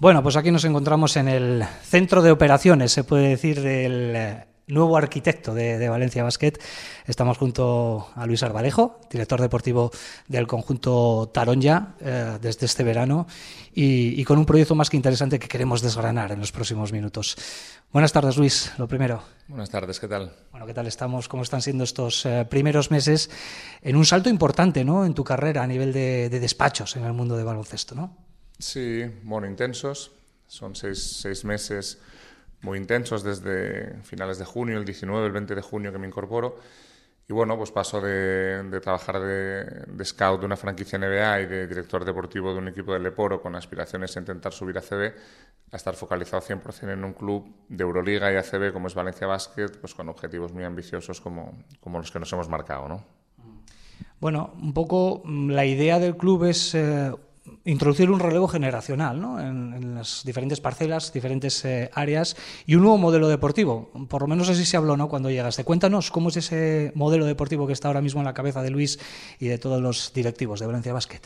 Bueno, 0.00 0.22
pues 0.22 0.36
aquí 0.36 0.52
nos 0.52 0.64
encontramos 0.64 1.16
en 1.16 1.26
el 1.26 1.64
centro 1.82 2.22
de 2.22 2.30
operaciones, 2.30 2.92
se 2.92 3.02
puede 3.02 3.30
decir, 3.30 3.60
del 3.60 4.44
nuevo 4.68 4.96
arquitecto 4.96 5.54
de, 5.54 5.88
Valencia 5.88 6.22
Basket. 6.22 6.52
Estamos 7.04 7.36
junto 7.36 8.06
a 8.14 8.24
Luis 8.24 8.44
Arbalejo, 8.44 9.00
director 9.10 9.40
deportivo 9.40 9.90
del 10.28 10.46
conjunto 10.46 11.28
Taronja 11.34 11.96
eh, 12.00 12.38
desde 12.40 12.66
este 12.66 12.84
verano 12.84 13.26
y, 13.74 14.22
con 14.22 14.38
un 14.38 14.46
proyecto 14.46 14.76
más 14.76 14.88
que 14.88 14.96
interesante 14.96 15.40
que 15.40 15.48
queremos 15.48 15.82
desgranar 15.82 16.30
en 16.30 16.38
los 16.38 16.52
próximos 16.52 16.92
minutos. 16.92 17.36
Buenas 17.92 18.12
tardes, 18.12 18.36
Luis, 18.36 18.70
lo 18.78 18.86
primero. 18.86 19.20
Buenas 19.48 19.68
tardes, 19.70 19.98
¿qué 19.98 20.06
tal? 20.06 20.30
Bueno, 20.52 20.64
¿qué 20.64 20.74
tal 20.74 20.86
estamos? 20.86 21.26
¿Cómo 21.26 21.42
están 21.42 21.60
siendo 21.60 21.82
estos 21.82 22.24
eh, 22.24 22.46
primeros 22.48 22.92
meses 22.92 23.30
en 23.82 23.96
un 23.96 24.04
salto 24.04 24.28
importante 24.28 24.84
¿no? 24.84 25.04
en 25.04 25.14
tu 25.14 25.24
carrera 25.24 25.64
a 25.64 25.66
nivel 25.66 25.92
de, 25.92 26.28
de 26.28 26.38
despachos 26.38 26.94
en 26.94 27.04
el 27.04 27.14
mundo 27.14 27.36
de 27.36 27.42
baloncesto? 27.42 27.96
¿no? 27.96 28.27
Sí, 28.58 29.04
bueno, 29.22 29.46
intensos. 29.46 30.12
Son 30.46 30.74
seis, 30.74 31.44
meses 31.44 32.00
muy 32.62 32.78
intensos 32.78 33.22
desde 33.22 34.02
finales 34.02 34.38
de 34.38 34.44
junio, 34.44 34.78
el 34.78 34.84
19, 34.84 35.26
el 35.26 35.32
20 35.32 35.54
de 35.54 35.62
junio 35.62 35.92
que 35.92 35.98
me 35.98 36.06
incorporo. 36.06 36.56
Y 37.28 37.32
bueno, 37.34 37.58
pues 37.58 37.70
paso 37.70 38.00
de, 38.00 38.80
trabajar 38.82 39.20
de, 39.20 40.04
scout 40.04 40.40
de 40.40 40.46
una 40.46 40.56
franquicia 40.56 40.98
NBA 40.98 41.42
y 41.42 41.46
de 41.46 41.66
director 41.66 42.04
deportivo 42.04 42.52
de 42.52 42.58
un 42.58 42.68
equipo 42.68 42.94
de 42.94 43.00
Leporo 43.00 43.42
con 43.42 43.54
aspiraciones 43.54 44.16
a 44.16 44.20
intentar 44.20 44.52
subir 44.52 44.78
a 44.78 44.80
CB 44.80 45.14
a 45.70 45.76
estar 45.76 45.94
focalizado 45.94 46.42
100% 46.42 46.90
en 46.90 47.04
un 47.04 47.12
club 47.12 47.54
de 47.68 47.84
Euroliga 47.84 48.32
y 48.32 48.36
ACB 48.36 48.72
como 48.72 48.86
es 48.86 48.94
Valencia 48.94 49.26
Basket, 49.26 49.68
pues 49.78 49.94
con 49.94 50.08
objetivos 50.08 50.54
muy 50.54 50.64
ambiciosos 50.64 51.20
como, 51.20 51.62
como 51.80 51.98
los 51.98 52.10
que 52.10 52.18
nos 52.18 52.32
hemos 52.32 52.48
marcado, 52.48 52.88
¿no? 52.88 53.04
Bueno, 54.20 54.54
un 54.60 54.72
poco 54.72 55.20
mm, 55.24 55.50
la 55.50 55.66
idea 55.66 55.98
del 55.98 56.16
club 56.16 56.44
es 56.44 56.74
eh, 56.74 57.12
introducir 57.64 58.10
un 58.10 58.20
relevo 58.20 58.48
generacional 58.48 59.20
¿no? 59.20 59.40
en, 59.40 59.94
las 59.94 60.22
diferentes 60.24 60.60
parcelas, 60.60 61.12
diferentes 61.12 61.64
eh, 61.64 61.90
áreas 61.94 62.36
y 62.66 62.74
un 62.74 62.82
nuevo 62.82 62.98
modelo 62.98 63.28
deportivo. 63.28 63.90
Por 64.08 64.22
lo 64.22 64.28
menos 64.28 64.48
así 64.48 64.64
se 64.64 64.76
habló 64.76 64.96
¿no? 64.96 65.08
cuando 65.08 65.30
llegaste. 65.30 65.64
Cuéntanos 65.64 66.10
cómo 66.10 66.28
es 66.28 66.36
ese 66.36 66.92
modelo 66.94 67.26
deportivo 67.26 67.66
que 67.66 67.72
está 67.72 67.88
ahora 67.88 68.00
mismo 68.00 68.20
en 68.20 68.26
la 68.26 68.34
cabeza 68.34 68.62
de 68.62 68.70
Luis 68.70 68.98
y 69.38 69.48
de 69.48 69.58
todos 69.58 69.80
los 69.80 70.12
directivos 70.14 70.60
de 70.60 70.66
Valencia 70.66 70.92
Basket. 70.92 71.22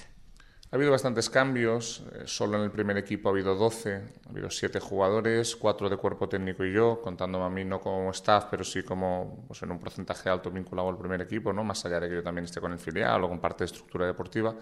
Ha 0.73 0.77
habido 0.77 0.91
bastantes 0.91 1.29
cambios, 1.29 2.03
eh, 2.15 2.23
solo 2.25 2.57
en 2.57 2.65
el 2.65 2.71
primer 2.71 2.97
equipo 2.97 3.29
ha 3.29 3.33
habido 3.33 3.55
12, 3.55 3.95
ha 3.95 4.31
habido 4.31 4.49
7 4.49 4.81
jugadores, 4.81 5.55
4 5.55 5.91
de 5.91 5.99
cuerpo 5.99 6.31
técnico 6.31 6.65
y 6.65 6.73
yo, 6.73 7.03
contándome 7.03 7.45
a 7.45 7.51
mí 7.51 7.63
no 7.63 7.79
como 7.79 8.11
staff, 8.13 8.47
pero 8.51 8.65
sí 8.65 8.83
como 8.83 9.45
pues, 9.47 9.63
en 9.63 9.71
un 9.71 9.79
porcentaje 9.79 10.31
alto 10.31 10.51
vinculado 10.51 10.89
al 10.89 10.97
primer 10.97 11.21
equipo, 11.21 11.53
¿no? 11.53 11.63
más 11.63 11.85
allá 11.85 12.01
de 12.01 12.09
que 12.09 12.15
yo 12.15 12.23
también 12.23 12.47
esté 12.47 12.59
con 12.59 12.73
el 12.73 12.79
filial 12.79 13.23
o 13.23 13.29
con 13.29 13.39
parte 13.39 13.65
de 13.65 13.67
estructura 13.67 14.07
deportiva. 14.07 14.55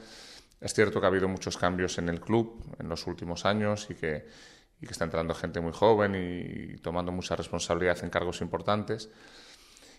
Es 0.60 0.74
cierto 0.74 1.00
que 1.00 1.06
ha 1.06 1.08
habido 1.08 1.28
muchos 1.28 1.56
cambios 1.56 1.98
en 1.98 2.08
el 2.08 2.20
club 2.20 2.62
en 2.78 2.88
los 2.88 3.06
últimos 3.06 3.46
años 3.46 3.86
y 3.88 3.94
que, 3.94 4.26
y 4.80 4.86
está 4.86 5.04
entrando 5.04 5.34
gente 5.34 5.60
muy 5.60 5.72
joven 5.72 6.14
y, 6.14 6.76
tomando 6.78 7.12
mucha 7.12 7.34
responsabilidad 7.34 7.98
en 8.04 8.10
cargos 8.10 8.42
importantes. 8.42 9.10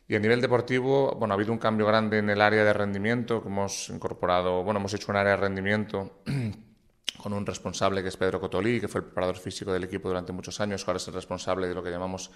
Y 0.07 0.15
a 0.15 0.19
nivel 0.19 0.41
deportivo, 0.41 1.15
bueno, 1.17 1.33
ha 1.33 1.35
habido 1.35 1.51
un 1.51 1.57
cambio 1.57 1.85
grande 1.87 2.19
en 2.19 2.29
el 2.29 2.41
área 2.41 2.63
de 2.63 2.73
rendimiento, 2.73 3.41
que 3.41 3.49
hemos 3.49 3.89
incorporado, 3.89 4.63
bueno, 4.63 4.79
hemos 4.79 4.93
hecho 4.93 5.11
un 5.11 5.17
área 5.17 5.31
de 5.31 5.37
rendimiento 5.37 6.21
con 7.17 7.33
un 7.33 7.45
responsable 7.45 8.01
que 8.03 8.09
es 8.09 8.17
Pedro 8.17 8.39
Cotolí, 8.39 8.79
que 8.79 8.87
fue 8.87 9.01
el 9.01 9.05
preparador 9.05 9.37
físico 9.37 9.71
del 9.71 9.83
equipo 9.83 10.09
durante 10.09 10.31
muchos 10.31 10.59
años, 10.59 10.87
ahora 10.87 10.97
es 10.97 11.07
el 11.07 11.13
responsable 11.13 11.67
de 11.67 11.73
lo 11.73 11.81
que 11.81 11.91
llamamos 11.91 12.31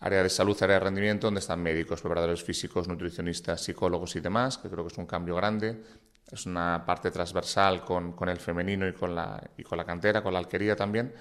área 0.00 0.22
de 0.22 0.28
salud, 0.28 0.56
área 0.62 0.74
de 0.74 0.80
rendimiento, 0.80 1.26
donde 1.26 1.40
están 1.40 1.62
médicos, 1.62 2.00
preparadores 2.00 2.42
físicos, 2.42 2.88
nutricionistas, 2.88 3.62
psicólogos 3.62 4.16
y 4.16 4.20
demás, 4.20 4.58
que 4.58 4.68
creo 4.68 4.84
que 4.84 4.92
es 4.92 4.98
un 4.98 5.06
cambio 5.06 5.36
grande 5.36 5.80
es 6.30 6.46
una 6.46 6.84
parte 6.84 7.10
transversal 7.10 7.84
con, 7.84 8.12
con, 8.12 8.28
el 8.28 8.38
femenino 8.38 8.88
y 8.88 8.92
con, 8.92 9.14
la, 9.14 9.42
y 9.56 9.62
con 9.62 9.78
la 9.78 9.84
cantera, 9.84 10.22
con 10.22 10.32
la 10.32 10.38
alquería 10.38 10.74
también. 10.74 11.14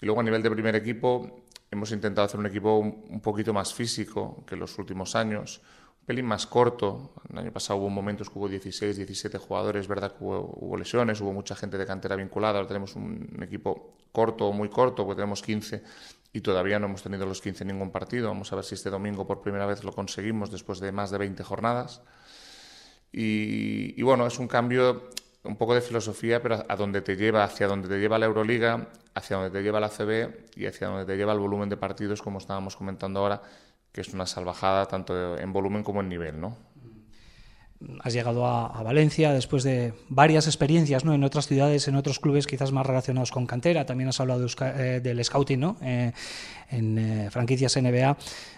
Y 0.00 0.06
luego 0.06 0.20
a 0.20 0.24
nivel 0.24 0.42
de 0.42 0.50
primer 0.50 0.74
equipo 0.76 1.44
hemos 1.70 1.92
intentado 1.92 2.26
hacer 2.26 2.40
un 2.40 2.46
equipo 2.46 2.78
un, 2.78 3.20
poquito 3.20 3.52
más 3.52 3.74
físico 3.74 4.44
que 4.46 4.56
los 4.56 4.78
últimos 4.78 5.14
años, 5.14 5.60
un 6.00 6.06
pelín 6.06 6.24
más 6.24 6.46
corto. 6.46 7.12
El 7.30 7.38
año 7.38 7.52
pasado 7.52 7.78
hubo 7.78 7.90
momentos 7.90 8.30
que 8.30 8.38
hubo 8.38 8.48
16, 8.48 8.96
17 8.96 9.38
jugadores, 9.38 9.86
verdad 9.86 10.14
hubo, 10.18 10.56
hubo 10.60 10.76
lesiones, 10.76 11.20
hubo 11.20 11.32
mucha 11.32 11.54
gente 11.54 11.76
de 11.76 11.84
cantera 11.84 12.16
vinculada, 12.16 12.58
ahora 12.58 12.68
tenemos 12.68 12.96
un, 12.96 13.38
equipo 13.42 13.96
corto 14.12 14.50
muy 14.52 14.70
corto, 14.70 15.04
porque 15.04 15.16
tenemos 15.16 15.42
15 15.42 15.82
y 16.32 16.40
todavía 16.40 16.78
no 16.78 16.86
hemos 16.86 17.02
tenido 17.02 17.26
los 17.26 17.40
15 17.40 17.64
en 17.64 17.68
ningún 17.68 17.90
partido. 17.90 18.28
Vamos 18.28 18.52
a 18.52 18.56
ver 18.56 18.64
si 18.64 18.74
este 18.74 18.90
domingo 18.90 19.26
por 19.26 19.40
primera 19.40 19.66
vez 19.66 19.84
lo 19.84 19.92
conseguimos 19.92 20.50
después 20.50 20.80
de 20.80 20.92
más 20.92 21.10
de 21.10 21.18
20 21.18 21.42
jornadas. 21.42 22.02
Y, 23.10 24.00
bueno, 24.02 24.26
es 24.26 24.38
un 24.38 24.48
cambio 24.48 25.08
un 25.44 25.56
poco 25.56 25.74
de 25.74 25.80
filosofía, 25.80 26.42
pero 26.42 26.64
a 26.68 26.76
donde 26.76 27.00
te 27.00 27.16
lleva, 27.16 27.44
hacia 27.44 27.66
donde 27.66 27.88
te 27.88 27.98
lleva 27.98 28.18
la 28.18 28.26
Euroliga, 28.26 28.88
hacia 29.14 29.36
donde 29.36 29.50
te 29.50 29.62
lleva 29.62 29.80
la 29.80 29.88
CB 29.88 30.50
y 30.56 30.66
hacia 30.66 30.88
donde 30.88 31.06
te 31.06 31.16
lleva 31.16 31.32
el 31.32 31.38
volumen 31.38 31.68
de 31.70 31.76
partidos, 31.76 32.20
como 32.20 32.38
estábamos 32.38 32.76
comentando 32.76 33.20
ahora, 33.20 33.40
que 33.92 34.02
es 34.02 34.12
una 34.12 34.26
salvajada 34.26 34.86
tanto 34.86 35.38
en 35.38 35.52
volumen 35.52 35.82
como 35.82 36.00
en 36.00 36.08
nivel, 36.10 36.38
¿no? 36.38 36.58
Has 38.00 38.12
llegado 38.12 38.46
a, 38.46 38.82
Valencia 38.82 39.32
después 39.32 39.62
de 39.62 39.92
varias 40.08 40.46
experiencias 40.46 41.04
¿no? 41.04 41.14
en 41.14 41.22
otras 41.22 41.46
ciudades, 41.46 41.86
en 41.86 41.94
otros 41.94 42.18
clubes 42.18 42.46
quizás 42.46 42.72
más 42.72 42.86
relacionados 42.86 43.30
con 43.30 43.46
cantera. 43.46 43.86
También 43.86 44.08
has 44.08 44.20
hablado 44.20 44.46
eh, 44.60 45.00
del 45.02 45.24
scouting 45.24 45.60
¿no? 45.60 45.76
Eh, 45.82 46.12
en 46.70 46.98
eh, 46.98 47.30
franquicias 47.30 47.76
NBA. 47.76 48.16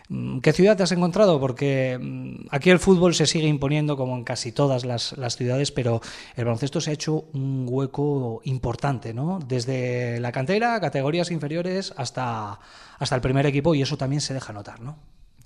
Mm, 0.08 0.38
¿Qué 0.40 0.52
ciudad 0.52 0.76
te 0.76 0.84
has 0.84 0.92
encontrado? 0.92 1.38
Porque 1.38 1.98
mm, 2.00 2.46
aquí 2.50 2.70
el 2.70 2.78
fútbol 2.78 3.14
se 3.14 3.26
sigue 3.26 3.46
imponiendo 3.46 3.96
como 3.96 4.16
en 4.16 4.24
casi 4.24 4.52
todas 4.52 4.84
las, 4.84 5.16
las, 5.18 5.36
ciudades, 5.36 5.70
pero 5.70 6.00
el 6.36 6.44
baloncesto 6.44 6.80
se 6.80 6.90
ha 6.90 6.94
hecho 6.94 7.26
un 7.34 7.66
hueco 7.68 8.40
importante, 8.44 9.12
¿no? 9.12 9.38
desde 9.46 10.18
la 10.20 10.32
cantera, 10.32 10.80
categorías 10.80 11.30
inferiores, 11.30 11.92
hasta, 11.96 12.58
hasta 12.98 13.14
el 13.14 13.20
primer 13.20 13.46
equipo, 13.46 13.74
y 13.74 13.82
eso 13.82 13.96
también 13.96 14.20
se 14.20 14.32
deja 14.32 14.52
notar. 14.52 14.80
¿no? 14.80 14.96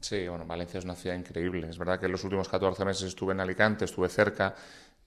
Sí, 0.05 0.29
bueno, 0.29 0.45
Valencia 0.45 0.77
es 0.77 0.85
una 0.85 0.95
ciudad 0.95 1.17
increíble. 1.17 1.67
Es 1.71 1.79
verdad 1.79 1.99
que 1.99 2.05
en 2.05 2.13
los 2.13 2.23
últimos 2.25 2.47
14 2.47 2.85
meses 2.85 3.05
estuve 3.05 3.33
en 3.33 3.41
Alicante, 3.41 3.87
estuve 3.87 4.11
cerca, 4.11 4.55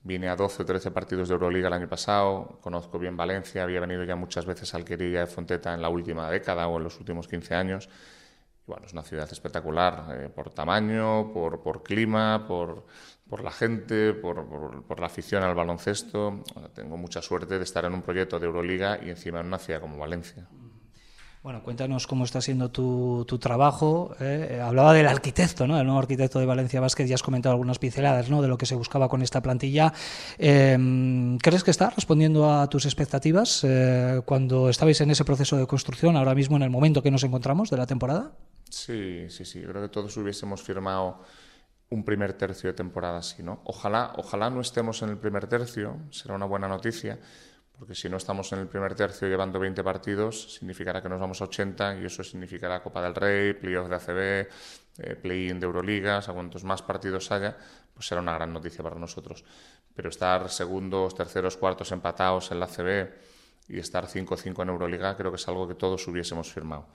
vine 0.01 0.27
a 0.27 0.35
12 0.35 0.63
o 0.63 0.65
13 0.65 0.89
partidos 0.89 1.27
de 1.27 1.35
Euroliga 1.35 1.67
el 1.67 1.73
año 1.73 1.87
pasado, 1.87 2.57
conozco 2.61 2.97
bien 2.97 3.15
Valencia, 3.15 3.61
había 3.61 3.79
venido 3.79 4.03
ya 4.05 4.15
muchas 4.15 4.47
veces 4.47 4.73
al 4.73 4.81
Alquería 4.81 5.19
de 5.19 5.27
Fonteta 5.27 5.71
en 5.71 5.83
la 5.83 5.89
última 5.89 6.31
década 6.31 6.67
o 6.67 6.77
en 6.77 6.85
los 6.85 6.97
últimos 6.97 7.27
15 7.27 7.53
años. 7.53 7.89
Y 8.65 8.71
bueno, 8.71 8.87
es 8.87 8.93
una 8.93 9.03
ciudad 9.03 9.31
espectacular 9.31 10.17
eh, 10.17 10.29
por 10.29 10.49
tamaño, 10.49 11.31
por, 11.31 11.61
por 11.61 11.83
clima, 11.83 12.47
por, 12.47 12.87
por, 13.29 13.43
la 13.43 13.51
gente, 13.51 14.15
por, 14.15 14.47
por, 14.83 14.99
la 14.99 15.05
afición 15.05 15.43
al 15.43 15.53
baloncesto. 15.53 16.43
tengo 16.73 16.97
mucha 16.97 17.21
suerte 17.21 17.59
de 17.59 17.63
estar 17.65 17.85
en 17.85 17.93
un 17.93 18.01
proyecto 18.01 18.39
de 18.39 18.47
Euroliga 18.47 18.97
y 18.99 19.11
encima 19.11 19.41
en 19.41 19.45
una 19.45 19.59
ciudad 19.59 19.79
como 19.79 19.99
Valencia. 19.99 20.47
Bueno, 21.47 21.63
cuéntanos 21.63 22.07
cómo 22.07 22.25
está 22.25 22.41
siendo 22.41 22.69
tu, 22.71 23.25
trabajo. 23.39 24.13
¿eh? 24.19 24.59
Hablaba 24.61 24.91
del 24.91 25.07
arquitecto, 25.07 25.65
¿no? 25.65 25.77
del 25.77 25.85
nuevo 25.85 25.97
arquitecto 25.97 26.39
de 26.39 26.45
Valencia 26.45 26.81
Vázquez, 26.81 27.07
ya 27.07 27.15
has 27.15 27.23
comentado 27.23 27.53
algunas 27.53 27.79
pinceladas 27.79 28.29
¿no? 28.29 28.41
de 28.41 28.49
lo 28.49 28.57
que 28.57 28.65
se 28.65 28.75
buscaba 28.75 29.07
con 29.07 29.21
esta 29.21 29.41
plantilla. 29.41 29.93
Em, 30.37 31.37
¿Crees 31.37 31.63
que 31.63 31.71
está 31.71 31.89
respondiendo 31.89 32.51
a 32.51 32.67
tus 32.67 32.85
expectativas 32.85 33.63
eh, 33.63 34.21
cuando 34.25 34.67
estabais 34.67 34.99
en 34.99 35.09
ese 35.11 35.23
proceso 35.23 35.55
de 35.55 35.65
construcción, 35.67 36.17
ahora 36.17 36.35
mismo 36.35 36.57
en 36.57 36.63
el 36.63 36.69
momento 36.69 37.01
que 37.01 37.11
nos 37.11 37.23
encontramos 37.23 37.69
de 37.69 37.77
la 37.77 37.87
temporada? 37.87 38.33
Sí, 38.69 39.27
sí, 39.29 39.45
sí. 39.45 39.61
Creo 39.61 39.81
que 39.81 39.87
todos 39.87 40.17
hubiésemos 40.17 40.61
firmado 40.61 41.21
un 41.91 42.03
primer 42.03 42.33
tercio 42.33 42.71
de 42.71 42.73
temporada 42.73 43.19
así, 43.19 43.41
¿no? 43.41 43.61
Ojalá, 43.63 44.11
ojalá 44.17 44.49
no 44.49 44.59
estemos 44.59 45.01
en 45.01 45.11
el 45.11 45.17
primer 45.17 45.47
tercio, 45.47 45.95
será 46.11 46.35
una 46.35 46.45
buena 46.45 46.67
noticia 46.67 47.17
porque 47.77 47.93
si 47.93 48.09
no 48.09 48.17
estamos 48.17 48.51
en 48.53 48.59
el 48.59 48.67
primer 48.67 48.95
tercio 48.95 49.27
llevando 49.27 49.59
20 49.59 49.83
partidos, 49.83 50.55
significará 50.55 51.01
que 51.01 51.09
nos 51.09 51.19
vamos 51.19 51.41
a 51.41 51.45
80 51.45 51.99
y 52.01 52.05
eso 52.05 52.23
significará 52.23 52.81
Copa 52.81 53.01
del 53.01 53.13
Rey, 53.13 53.53
playoff 53.53 53.87
de 53.87 53.95
ACB, 53.95 54.49
eh, 54.99 55.15
play-in 55.15 55.59
de 55.59 55.65
Euroliga, 55.65 56.17
a 56.17 56.33
cuantos 56.33 56.63
más 56.63 56.81
partidos 56.81 57.31
haya, 57.31 57.55
pues 57.93 58.07
será 58.07 58.21
una 58.21 58.33
gran 58.33 58.51
noticia 58.51 58.83
para 58.83 58.95
nosotros. 58.95 59.43
Pero 59.95 60.09
estar 60.09 60.49
segundos, 60.49 61.13
terceros, 61.15 61.57
cuartos 61.57 61.91
empatados 61.91 62.51
en 62.51 62.59
la 62.59 62.65
ACB 62.65 63.09
y 63.69 63.79
estar 63.79 64.07
5-5 64.07 64.63
en 64.63 64.69
Euroliga 64.69 65.15
creo 65.15 65.31
que 65.31 65.35
es 65.35 65.47
algo 65.47 65.67
que 65.67 65.75
todos 65.75 66.07
hubiésemos 66.07 66.51
firmado 66.51 66.87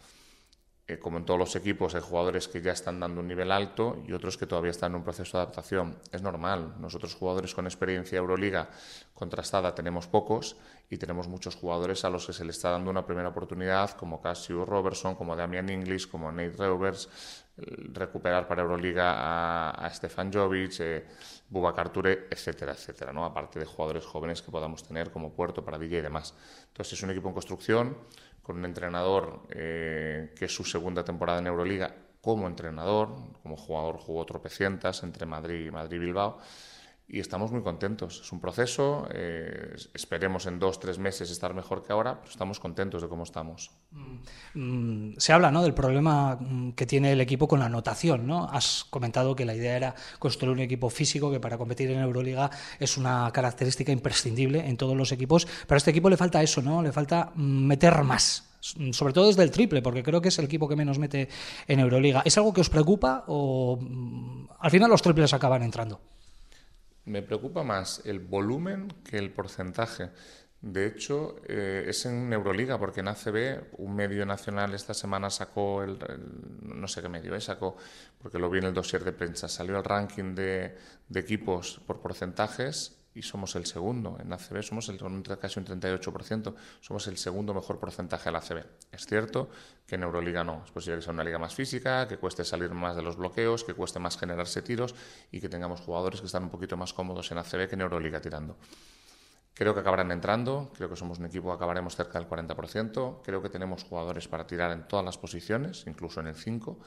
como 0.99 1.19
en 1.19 1.25
todos 1.25 1.39
los 1.39 1.56
equipos, 1.56 1.94
hay 1.94 2.00
jugadores 2.00 2.49
que 2.49 2.61
ya 2.61 2.73
están 2.73 3.00
dando 3.00 3.21
un 3.21 3.29
nivel 3.29 3.53
alto 3.53 4.03
y 4.06 4.12
otros 4.12 4.37
que 4.37 4.47
todavía 4.47 4.71
están 4.71 4.93
en 4.93 4.97
un 4.97 5.05
proceso 5.05 5.37
de 5.37 5.43
adaptación. 5.43 5.99
Es 6.11 6.23
normal. 6.23 6.75
Nosotros, 6.79 7.15
jugadores 7.15 7.55
con 7.55 7.67
experiencia 7.67 8.19
Euroliga 8.19 8.71
contrastada, 9.15 9.75
tenemos 9.75 10.06
pocos 10.06 10.56
y 10.91 10.97
tenemos 10.97 11.29
muchos 11.29 11.56
jugadores 11.56 12.05
a 12.05 12.11
los 12.11 12.27
que 12.27 12.33
se 12.33 12.44
les 12.44 12.56
está 12.56 12.71
dando 12.71 12.91
una 12.91 13.06
primera 13.06 13.29
oportunidad, 13.29 13.91
como 13.93 14.21
Cassius 14.21 14.69
Robertson, 14.69 15.15
como 15.15 15.37
Damian 15.37 15.69
Inglis, 15.69 16.06
como 16.06 16.31
Nate 16.31 16.56
Reuvers, 16.59 17.09
recuperar 17.56 18.49
para 18.49 18.62
Euroliga 18.62 19.71
a, 19.71 19.91
Stefan 19.91 20.33
Jovic, 20.33 20.81
eh, 20.81 21.06
Bubakar 21.50 21.93
etcétera, 22.31 22.73
etcétera, 22.73 23.12
¿no? 23.12 23.25
aparte 23.25 23.59
de 23.59 23.67
jugadores 23.67 24.06
jóvenes 24.06 24.41
que 24.41 24.50
podamos 24.50 24.83
tener 24.83 25.11
como 25.11 25.35
Puerto, 25.35 25.65
Paradilla 25.65 25.99
y 25.99 26.03
demás. 26.03 26.35
Entonces 26.69 26.94
es 26.94 27.03
un 27.03 27.11
equipo 27.11 27.29
en 27.29 27.35
construcción 27.35 27.97
con 28.43 28.59
un 28.59 28.65
entrenador 28.65 29.43
eh, 29.50 30.33
que 30.37 30.47
es 30.47 30.55
su 30.55 30.65
segunda 30.65 31.05
temporada 31.05 31.39
en 31.39 31.47
Euroliga 31.47 31.94
como 32.21 32.47
entrenador, 32.47 33.09
como 33.43 33.56
jugador 33.56 33.99
jugó 33.99 34.25
tropecientas 34.25 35.03
entre 35.03 35.27
Madrid 35.27 35.67
y 35.67 35.71
Madrid-Bilbao. 35.71 36.39
Y 37.09 37.21
estamos 37.21 37.53
muy 37.53 37.63
contentos. 37.63 38.23
Es 38.23 38.33
un 38.33 38.41
proceso, 38.41 39.07
eh, 39.13 39.75
esperemos 39.93 40.47
en 40.47 40.59
dos, 40.59 40.81
tres 40.81 40.99
meses 40.99 41.31
estar 41.31 41.53
mejor 41.53 41.85
que 41.85 41.93
ahora, 41.93 42.19
pero 42.21 42.31
estamos 42.31 42.59
contentos 42.59 43.03
de 43.03 43.09
cómo 43.09 43.25
estamos. 43.25 43.71
Mm, 44.55 45.15
se 45.19 45.33
habla 45.33 45.51
¿no? 45.51 45.63
del 45.63 45.75
problema 45.75 46.37
mm, 46.41 46.73
que 46.73 46.87
tiene 46.87 47.13
el 47.13 47.21
equipo 47.21 47.47
con 47.47 47.59
la 47.59 47.67
anotación. 47.67 48.27
¿no? 48.27 48.49
Has 48.49 48.85
comentado 48.85 49.37
que 49.37 49.45
la 49.45 49.55
idea 49.55 49.77
era 49.77 49.95
construir 50.19 50.53
un 50.53 50.61
equipo 50.61 50.89
físico 50.89 51.31
que 51.31 51.41
para 51.41 51.59
competir 51.59 51.91
en 51.91 52.01
Euroliga 52.01 52.51
es 52.79 52.97
una 52.97 53.31
característica 53.33 53.93
imprescindible 53.93 54.67
en 54.67 54.77
todos 54.77 54.97
los 54.97 55.13
equipos, 55.13 55.47
pero 55.67 55.77
a 55.77 55.79
este 55.79 55.91
equipo 55.91 56.09
le 56.09 56.17
falta 56.17 56.43
eso, 56.43 56.63
¿no? 56.63 56.83
le 56.83 56.93
falta 56.93 57.33
mm, 57.35 57.67
meter 57.67 58.03
más 58.05 58.49
sobre 58.93 59.13
todo 59.13 59.27
desde 59.27 59.43
el 59.43 59.51
triple, 59.51 59.83
porque 59.83 60.05
creo 60.05 60.21
que 60.21 60.29
es 60.29 60.39
el 60.39 60.45
equipo 60.45 60.69
que 60.69 60.77
menos 60.77 60.97
mete 60.97 61.29
en 61.67 61.81
Euroliga. 61.81 62.23
¿Es 62.25 62.39
algo 62.39 62.53
que 62.53 62.61
os 62.61 62.71
preocupa 62.71 63.25
o 63.27 63.77
al 64.61 64.71
final 64.71 64.89
los 64.89 65.03
triples 65.03 65.35
acaban 65.35 65.65
entrando? 65.65 66.01
Me 67.05 67.23
preocupa 67.23 67.63
más 67.63 68.03
el 68.05 68.21
volumen 68.21 68.89
que 69.05 69.19
el 69.19 69.33
porcentaje. 69.33 70.11
De 70.61 70.87
hecho, 70.87 71.37
eh, 71.49 71.87
es 71.89 72.07
en 72.07 72.33
Euroliga, 72.33 72.79
porque 72.79 73.01
en 73.01 73.09
ACB 73.09 73.79
un 73.79 73.97
medio 73.97 74.25
nacional 74.25 74.75
esta 74.75 74.95
semana 74.95 75.29
sacó 75.29 75.83
el, 75.83 75.99
no 76.63 76.87
sé 76.87 77.03
qué 77.03 77.09
medio, 77.09 77.35
eh, 77.35 77.41
sacó, 77.41 77.77
porque 78.19 78.39
lo 78.39 78.49
vi 78.49 78.59
en 78.59 78.67
el 78.67 78.75
dossier 78.75 79.03
de 79.03 79.13
prensa, 79.13 79.49
salió 79.49 79.77
el 79.77 79.83
ranking 79.83 80.37
de, 80.37 80.77
de 81.09 81.21
equipos 81.21 81.81
por 81.85 82.01
porcentajes 82.01 83.02
y 83.14 83.23
somos 83.23 83.55
el 83.56 83.67
segundo. 83.67 84.17
En 84.20 84.32
ACB 84.32 84.62
somos 84.62 84.88
el, 84.88 84.99
casi 85.38 85.61
un 85.61 85.67
38%, 85.67 86.55
somos 86.81 87.06
el 87.06 87.19
segundo 87.19 87.53
mejor 87.55 87.79
porcentaje 87.79 88.26
de 88.26 88.32
la 88.32 88.38
ACB. 88.38 88.64
Es 88.91 89.06
cierto 89.06 89.50
que 89.87 89.97
en 89.97 90.03
Euroliga 90.03 90.44
no. 90.44 90.62
Es 90.64 90.70
posible 90.70 90.97
que 90.97 91.03
sea 91.03 91.12
una 91.12 91.25
liga 91.25 91.38
más 91.38 91.55
física, 91.55 92.09
que 92.09 92.17
cueste 92.17 92.44
salir 92.44 92.70
más 92.70 92.97
de 92.97 93.03
los 93.03 93.17
bloqueos, 93.17 93.64
que 93.64 93.75
cueste 93.75 93.99
más 93.99 94.17
generarse 94.17 94.62
tiros 94.62 94.94
y 95.31 95.41
que 95.41 95.49
tengamos 95.49 95.81
jugadores 95.81 96.20
que 96.20 96.26
están 96.26 96.44
un 96.44 96.50
poquito 96.50 96.76
más 96.76 96.93
cómodos 96.93 97.31
en 97.31 97.38
ACB 97.38 97.69
que 97.69 97.75
en 97.75 97.82
Euroliga 97.82 98.20
tirando. 98.20 98.56
Creo 99.55 99.75
que 99.75 99.81
acabarán 99.81 100.11
entrando, 100.11 100.73
creo 100.75 100.88
que 100.88 100.97
somos 100.97 101.19
un 101.19 101.26
equipo 101.26 101.49
que 101.49 101.56
acabaremos 101.56 101.94
cerca 101.94 102.19
del 102.19 102.26
40%, 102.26 103.20
creo 103.23 103.43
que 103.43 103.50
tenemos 103.50 103.85
jugadores 103.85 104.26
para 104.26 104.47
tirar 104.47 104.70
en 104.70 104.88
todas 104.88 105.05
las 105.05 105.19
posiciones, 105.19 105.85
incluso 105.87 106.20
en 106.20 106.29
el 106.29 106.35
5 106.35 106.79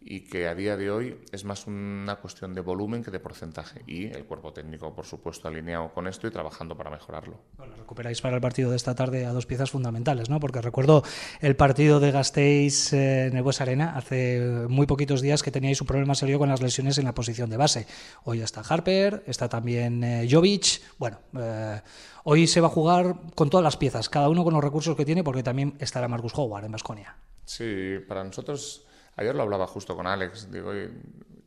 y 0.00 0.20
que 0.20 0.48
a 0.48 0.54
día 0.54 0.76
de 0.76 0.90
hoy 0.90 1.18
es 1.32 1.44
más 1.44 1.66
una 1.66 2.16
cuestión 2.16 2.54
de 2.54 2.60
volumen 2.60 3.02
que 3.02 3.10
de 3.10 3.18
porcentaje. 3.20 3.82
Y 3.86 4.06
el 4.06 4.24
cuerpo 4.24 4.52
técnico, 4.52 4.94
por 4.94 5.04
supuesto, 5.04 5.48
alineado 5.48 5.92
con 5.92 6.06
esto 6.06 6.26
y 6.26 6.30
trabajando 6.30 6.76
para 6.76 6.90
mejorarlo. 6.90 7.38
Bueno, 7.56 7.74
recuperáis 7.76 8.20
para 8.20 8.36
el 8.36 8.40
partido 8.40 8.70
de 8.70 8.76
esta 8.76 8.94
tarde 8.94 9.26
a 9.26 9.32
dos 9.32 9.46
piezas 9.46 9.70
fundamentales, 9.70 10.30
¿no? 10.30 10.40
Porque 10.40 10.60
recuerdo 10.60 11.02
el 11.40 11.56
partido 11.56 12.00
de 12.00 12.12
Gasteiz 12.12 12.92
eh, 12.92 13.26
en 13.26 13.36
el 13.36 13.42
Bues 13.42 13.60
Arena 13.60 13.96
hace 13.96 14.66
muy 14.68 14.86
poquitos 14.86 15.20
días 15.20 15.42
que 15.42 15.50
teníais 15.50 15.80
un 15.80 15.86
problema 15.86 16.14
serio 16.14 16.38
con 16.38 16.48
las 16.48 16.62
lesiones 16.62 16.98
en 16.98 17.04
la 17.04 17.14
posición 17.14 17.50
de 17.50 17.56
base. 17.56 17.86
Hoy 18.24 18.40
está 18.40 18.60
Harper, 18.60 19.24
está 19.26 19.48
también 19.48 20.04
eh, 20.04 20.28
Jovic. 20.30 20.80
Bueno, 20.98 21.18
eh, 21.38 21.80
hoy 22.24 22.46
se 22.46 22.60
va 22.60 22.68
a 22.68 22.70
jugar 22.70 23.16
con 23.34 23.50
todas 23.50 23.64
las 23.64 23.76
piezas, 23.76 24.08
cada 24.08 24.28
uno 24.28 24.44
con 24.44 24.54
los 24.54 24.62
recursos 24.62 24.96
que 24.96 25.04
tiene, 25.04 25.24
porque 25.24 25.42
también 25.42 25.74
estará 25.80 26.08
Marcus 26.08 26.32
Howard 26.36 26.64
en 26.64 26.72
Basconia. 26.72 27.16
Sí, 27.44 27.96
para 28.06 28.22
nosotros 28.24 28.87
Ayer 29.18 29.34
lo 29.34 29.42
hablaba 29.42 29.66
justo 29.66 29.96
con 29.96 30.06
Alex, 30.06 30.48
digo, 30.52 30.70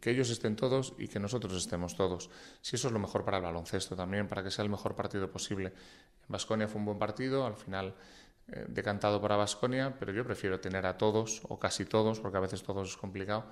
que 0.01 0.09
ellos 0.11 0.29
estén 0.29 0.57
todos 0.57 0.93
y 0.97 1.07
que 1.07 1.21
nosotros 1.21 1.55
estemos 1.55 1.95
todos. 1.95 2.29
Si 2.59 2.75
eso 2.75 2.89
es 2.89 2.93
lo 2.93 2.99
mejor 2.99 3.23
para 3.23 3.37
el 3.37 3.43
baloncesto 3.43 3.95
también, 3.95 4.27
para 4.27 4.43
que 4.43 4.51
sea 4.51 4.65
el 4.65 4.69
mejor 4.69 4.93
partido 4.93 5.31
posible. 5.31 5.67
En 5.69 6.27
Basconia 6.27 6.67
fue 6.67 6.79
un 6.79 6.85
buen 6.85 6.99
partido, 6.99 7.45
al 7.45 7.55
final 7.55 7.95
eh, 8.49 8.65
decantado 8.67 9.21
para 9.21 9.37
Basconia, 9.37 9.95
pero 9.97 10.11
yo 10.11 10.25
prefiero 10.25 10.59
tener 10.59 10.85
a 10.85 10.97
todos 10.97 11.43
o 11.47 11.57
casi 11.57 11.85
todos, 11.85 12.19
porque 12.19 12.37
a 12.37 12.41
veces 12.41 12.61
todos 12.61 12.89
es 12.89 12.97
complicado, 12.97 13.45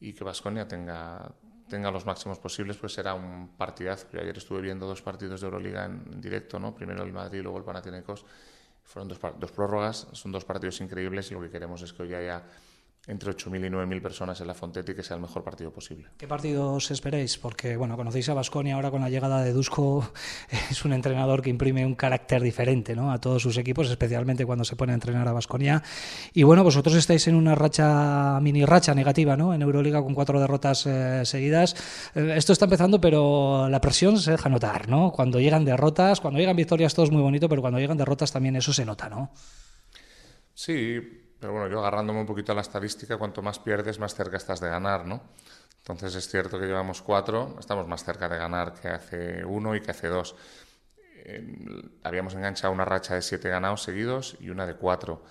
y 0.00 0.14
que 0.14 0.24
Basconia 0.24 0.66
tenga, 0.66 1.34
tenga 1.68 1.90
los 1.90 2.06
máximos 2.06 2.38
posibles, 2.38 2.78
pues 2.78 2.94
será 2.94 3.12
un 3.12 3.58
partidazo. 3.58 4.06
Yo 4.10 4.20
ayer 4.20 4.38
estuve 4.38 4.62
viendo 4.62 4.86
dos 4.86 5.02
partidos 5.02 5.42
de 5.42 5.48
Euroliga 5.48 5.84
en, 5.84 6.18
directo, 6.18 6.58
¿no? 6.58 6.74
primero 6.74 7.04
el 7.04 7.12
Madrid 7.12 7.40
y 7.40 7.42
luego 7.42 7.58
el 7.58 7.64
Panathinaikos. 7.64 8.24
Fueron 8.84 9.08
dos, 9.08 9.20
dos 9.38 9.52
prórrogas, 9.52 10.06
son 10.12 10.32
dos 10.32 10.46
partidos 10.46 10.80
increíbles 10.80 11.30
y 11.30 11.34
lo 11.34 11.42
que 11.42 11.50
queremos 11.50 11.82
es 11.82 11.92
que 11.92 12.04
hoy 12.04 12.14
haya 12.14 12.42
entre 13.08 13.30
8.000 13.30 13.66
y 13.66 13.70
9.000 13.70 14.02
personas 14.02 14.40
en 14.40 14.48
la 14.48 14.54
Fonteta 14.54 14.90
y 14.90 14.94
que 14.96 15.02
sea 15.04 15.14
el 15.14 15.22
mejor 15.22 15.44
partido 15.44 15.72
posible. 15.72 16.08
¿Qué 16.16 16.26
partidos 16.26 16.90
esperéis? 16.90 17.38
Porque, 17.38 17.76
bueno, 17.76 17.96
conocéis 17.96 18.28
a 18.30 18.34
Basconia 18.34 18.74
ahora 18.74 18.90
con 18.90 19.00
la 19.00 19.08
llegada 19.08 19.44
de 19.44 19.52
Dusko, 19.52 20.10
es 20.70 20.84
un 20.84 20.92
entrenador 20.92 21.40
que 21.40 21.50
imprime 21.50 21.86
un 21.86 21.94
carácter 21.94 22.42
diferente 22.42 22.96
¿no? 22.96 23.12
a 23.12 23.20
todos 23.20 23.42
sus 23.42 23.56
equipos, 23.58 23.88
especialmente 23.88 24.44
cuando 24.44 24.64
se 24.64 24.74
pone 24.74 24.92
a 24.92 24.94
entrenar 24.96 25.28
a 25.28 25.32
Basconia. 25.32 25.82
Y 26.32 26.42
bueno, 26.42 26.64
vosotros 26.64 26.96
estáis 26.96 27.28
en 27.28 27.36
una 27.36 27.54
racha, 27.54 28.40
mini 28.40 28.64
racha 28.64 28.92
negativa, 28.92 29.36
¿no? 29.36 29.54
En 29.54 29.62
Euroliga 29.62 30.02
con 30.02 30.14
cuatro 30.14 30.40
derrotas 30.40 30.84
eh, 30.86 31.24
seguidas. 31.24 31.76
Eh, 32.14 32.34
esto 32.36 32.52
está 32.52 32.64
empezando, 32.64 33.00
pero 33.00 33.68
la 33.68 33.80
presión 33.80 34.18
se 34.18 34.32
deja 34.32 34.48
notar, 34.48 34.88
¿no? 34.88 35.12
Cuando 35.12 35.38
llegan 35.38 35.64
derrotas, 35.64 36.20
cuando 36.20 36.40
llegan 36.40 36.56
victorias 36.56 36.92
todo 36.92 37.06
es 37.06 37.12
muy 37.12 37.22
bonito, 37.22 37.48
pero 37.48 37.62
cuando 37.62 37.78
llegan 37.78 37.96
derrotas 37.96 38.32
también 38.32 38.56
eso 38.56 38.72
se 38.72 38.84
nota, 38.84 39.08
¿no? 39.08 39.30
Sí, 40.54 41.25
pero 41.40 41.52
bueno, 41.52 41.68
yo 41.68 41.80
agarrándome 41.80 42.20
un 42.20 42.26
poquito 42.26 42.52
a 42.52 42.54
la 42.54 42.62
estadística, 42.62 43.16
cuanto 43.16 43.42
más 43.42 43.58
pierdes, 43.58 43.98
más 43.98 44.14
cerca 44.14 44.36
estás 44.36 44.60
de 44.60 44.68
ganar, 44.68 45.06
¿no? 45.06 45.22
Entonces 45.78 46.14
es 46.16 46.28
cierto 46.28 46.58
que 46.58 46.66
llevamos 46.66 47.00
cuatro, 47.00 47.56
estamos 47.60 47.86
más 47.86 48.04
cerca 48.04 48.28
de 48.28 48.36
ganar 48.38 48.74
que 48.74 48.88
hace 48.88 49.44
uno 49.44 49.76
y 49.76 49.80
que 49.80 49.92
hace 49.92 50.08
dos. 50.08 50.34
habíamos 52.02 52.34
enganchado 52.34 52.72
una 52.72 52.84
racha 52.84 53.14
de 53.14 53.22
siete 53.22 53.48
ganados 53.48 53.82
seguidos 53.82 54.36
y 54.40 54.50
una 54.50 54.66
de 54.66 54.74
cuatro. 54.74 55.22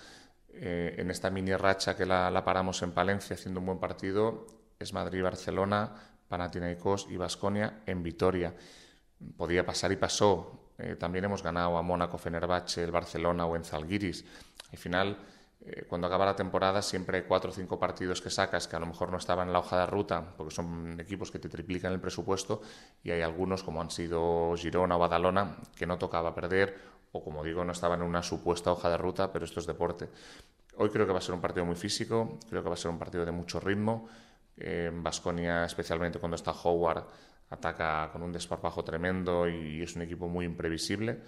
Eh, 0.58 0.96
en 0.98 1.12
esta 1.12 1.30
mini 1.30 1.54
racha 1.56 1.98
que 1.98 2.06
la, 2.06 2.42
paramos 2.46 2.82
en 2.84 2.94
Palencia 2.94 3.36
haciendo 3.36 3.60
un 3.60 3.66
buen 3.66 3.80
partido, 3.80 4.48
es 4.80 4.94
Madrid-Barcelona, 4.94 5.92
Panathinaikos 6.30 7.08
y 7.10 7.18
Basconia 7.18 7.82
en 7.86 8.02
Vitoria. 8.02 8.54
Podía 9.36 9.66
pasar 9.66 9.92
y 9.92 9.98
pasó. 9.98 10.72
Eh, 10.78 10.96
también 10.96 11.26
hemos 11.26 11.44
ganado 11.44 11.78
a 11.78 11.82
Mónaco, 11.82 12.18
Fenerbahce, 12.18 12.84
el 12.84 12.92
Barcelona 12.92 13.46
o 13.46 13.58
en 13.58 13.66
Zalgiris. 13.66 14.24
Al 14.72 14.78
final 14.78 15.18
eh, 15.62 15.86
cuando 15.88 16.08
acaba 16.08 16.26
la 16.26 16.36
temporada 16.36 16.82
siempre 16.82 17.18
hay 17.18 17.24
cuatro 17.24 17.52
o 17.52 17.54
cinco 17.54 17.80
partidos 17.80 18.22
que 18.22 18.30
sacas 18.30 18.68
que 18.68 18.76
a 18.76 18.80
lo 18.80 18.86
mejor 18.86 19.12
no 19.12 19.18
estaban 19.18 19.48
en 19.48 19.54
la 19.54 19.60
hoja 19.60 19.80
de 19.80 19.86
ruta 19.86 20.34
porque 20.36 20.54
son 20.54 21.00
equipos 21.00 21.32
que 21.32 21.40
te 21.40 21.50
triplican 21.50 21.94
el 21.94 22.00
presupuesto 22.00 22.62
y 23.04 23.12
hay 23.12 23.22
algunos 23.22 23.64
como 23.64 23.82
han 23.82 23.90
sido 23.90 24.54
Girona 24.58 24.98
o 24.98 25.00
Badalona 25.00 25.58
que 25.76 25.86
no 25.86 25.98
tocaba 25.98 26.36
perder 26.36 26.78
o 27.12 27.24
como 27.24 27.44
digo 27.44 27.64
no 27.64 27.72
estaban 27.72 28.02
en 28.02 28.08
una 28.08 28.22
supuesta 28.22 28.72
hoja 28.72 28.90
de 28.90 28.98
ruta 28.98 29.32
pero 29.32 29.46
esto 29.46 29.60
es 29.60 29.66
deporte. 29.66 30.10
Hoy 30.78 30.90
creo 30.90 31.08
que 31.08 31.14
va 31.14 31.20
a 31.20 31.22
ser 31.22 31.34
un 31.34 31.42
partido 31.42 31.66
muy 31.66 31.76
físico, 31.76 32.38
creo 32.50 32.62
que 32.62 32.68
va 32.68 32.76
a 32.76 32.78
ser 32.78 32.92
un 32.92 33.00
partido 33.00 33.26
de 33.26 33.32
mucho 33.32 33.62
ritmo. 33.62 34.10
En 34.58 35.02
Basconia, 35.02 35.64
especialmente 35.64 36.20
cuando 36.20 36.36
está 36.36 36.52
Howard, 36.52 37.06
ataca 37.50 38.10
con 38.12 38.22
un 38.22 38.32
desparpajo 38.32 38.84
tremendo 38.84 39.48
y 39.48 39.82
es 39.82 39.96
un 39.96 40.02
equipo 40.02 40.28
muy 40.28 40.46
imprevisible. 40.46 41.22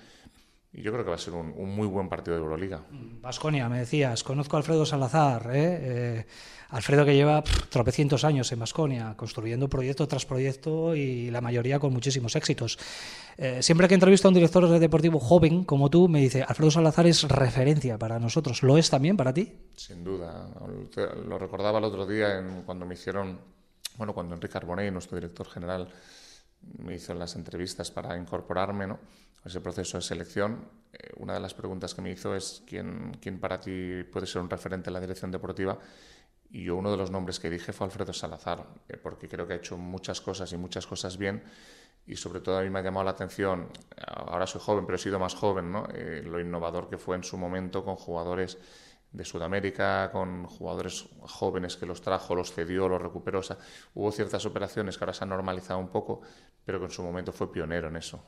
Y 0.73 0.81
yo 0.81 0.91
creo 0.91 1.03
que 1.03 1.09
va 1.09 1.15
a 1.15 1.19
ser 1.19 1.33
un, 1.33 1.75
muy 1.75 1.87
buen 1.87 2.09
partido 2.09 2.35
de 2.35 2.43
Euroliga. 2.43 2.83
Vasconia, 3.21 3.69
me 3.69 3.79
decías, 3.79 4.23
conozco 4.23 4.57
a 4.57 4.59
Alfredo 4.59 4.85
Salazar, 4.85 5.49
¿eh? 5.53 5.79
Eh, 5.81 6.25
Alfredo 6.69 7.05
que 7.05 7.15
lleva 7.15 7.43
tropecientos 7.69 8.25
años 8.25 8.51
en 8.51 8.59
Vasconia, 8.59 9.15
construyendo 9.15 9.69
proyecto 9.69 10.07
tras 10.07 10.25
proyecto 10.25 10.95
y 10.95 11.31
la 11.31 11.39
mayoría 11.39 11.79
con 11.79 11.93
muchísimos 11.93 12.35
éxitos. 12.35 12.77
Eh, 13.37 13.63
siempre 13.63 13.87
que 13.87 13.93
entrevisto 13.93 14.27
a 14.27 14.29
un 14.29 14.35
director 14.35 14.67
deportivo 14.79 15.19
joven 15.19 15.63
como 15.63 15.89
tú, 15.89 16.09
me 16.09 16.19
dice, 16.19 16.43
Alfredo 16.43 16.71
Salazar 16.71 17.07
es 17.07 17.23
referencia 17.23 17.97
para 17.97 18.19
nosotros. 18.19 18.63
¿Lo 18.63 18.77
es 18.77 18.89
también 18.89 19.15
para 19.15 19.33
ti? 19.33 19.53
Sin 19.75 20.03
duda. 20.03 20.49
Lo 21.25 21.39
recordaba 21.39 21.79
el 21.79 21.85
otro 21.85 22.05
día 22.05 22.45
cuando 22.65 22.85
me 22.85 22.95
hicieron, 22.95 23.39
bueno, 23.95 24.13
cuando 24.13 24.35
Enrique 24.35 24.57
Arbonell, 24.57 24.91
nuestro 24.91 25.15
director 25.15 25.47
general, 25.47 25.87
me 26.79 26.95
hizo 26.95 27.13
las 27.13 27.35
entrevistas 27.35 27.91
para 27.91 28.17
incorporarme 28.17 28.87
¿no? 28.87 28.99
ese 29.47 29.61
proceso 29.61 29.97
de 29.97 30.03
selección, 30.03 30.69
eh, 30.93 31.11
una 31.17 31.33
de 31.33 31.39
las 31.39 31.53
preguntas 31.53 31.93
que 31.93 32.01
me 32.01 32.11
hizo 32.11 32.35
es 32.35 32.63
¿quién, 32.67 33.17
quién 33.21 33.39
para 33.39 33.59
ti 33.59 34.03
puede 34.11 34.27
ser 34.27 34.41
un 34.41 34.49
referente 34.49 34.89
en 34.89 34.93
la 34.93 34.99
dirección 34.99 35.31
deportiva. 35.31 35.77
Y 36.49 36.63
yo 36.63 36.75
uno 36.75 36.91
de 36.91 36.97
los 36.97 37.11
nombres 37.11 37.39
que 37.39 37.49
dije 37.49 37.73
fue 37.73 37.85
Alfredo 37.85 38.13
Salazar, 38.13 38.65
eh, 38.87 38.97
porque 38.97 39.27
creo 39.27 39.47
que 39.47 39.53
ha 39.53 39.57
hecho 39.57 39.77
muchas 39.77 40.21
cosas 40.21 40.51
y 40.53 40.57
muchas 40.57 40.85
cosas 40.87 41.17
bien. 41.17 41.43
Y 42.05 42.15
sobre 42.15 42.39
todo 42.39 42.57
a 42.57 42.61
mí 42.61 42.69
me 42.69 42.79
ha 42.79 42.81
llamado 42.83 43.03
la 43.03 43.11
atención, 43.11 43.67
ahora 44.07 44.47
soy 44.47 44.61
joven, 44.63 44.85
pero 44.85 44.95
he 44.95 44.99
sido 44.99 45.19
más 45.19 45.35
joven, 45.35 45.71
¿no? 45.71 45.87
Eh, 45.93 46.21
lo 46.23 46.39
innovador 46.39 46.89
que 46.89 46.97
fue 46.97 47.17
en 47.17 47.23
su 47.23 47.37
momento 47.37 47.83
con 47.83 47.97
jugadores 47.97 48.57
de 49.11 49.25
Sudamérica, 49.25 50.11
con 50.11 50.45
jugadores 50.45 51.07
jóvenes 51.21 51.77
que 51.77 51.85
los 51.85 52.01
trajo, 52.01 52.35
los 52.35 52.53
cedió, 52.53 52.87
los 52.87 53.01
recuperó. 53.01 53.41
hubo 53.93 54.11
ciertas 54.11 54.45
operaciones 54.45 54.97
que 54.97 55.03
ahora 55.03 55.13
se 55.13 55.23
han 55.23 55.29
normalizado 55.29 55.79
un 55.79 55.89
poco, 55.89 56.21
pero 56.65 56.79
que 56.79 56.85
en 56.85 56.91
su 56.91 57.03
momento 57.03 57.31
fue 57.31 57.51
pionero 57.51 57.87
en 57.87 57.97
eso. 57.97 58.23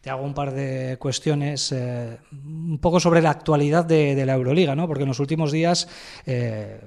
Te 0.00 0.08
hago 0.08 0.24
un 0.24 0.32
par 0.32 0.54
de 0.54 0.96
cuestiones 0.98 1.72
eh, 1.72 2.16
un 2.32 2.78
poco 2.78 3.00
sobre 3.00 3.20
la 3.20 3.30
actualidad 3.30 3.84
de, 3.84 4.24
la 4.24 4.32
Euroliga, 4.32 4.74
¿no? 4.74 4.86
Porque 4.86 5.02
en 5.02 5.08
los 5.08 5.20
últimos 5.20 5.52
días, 5.52 5.88
eh, 6.24 6.80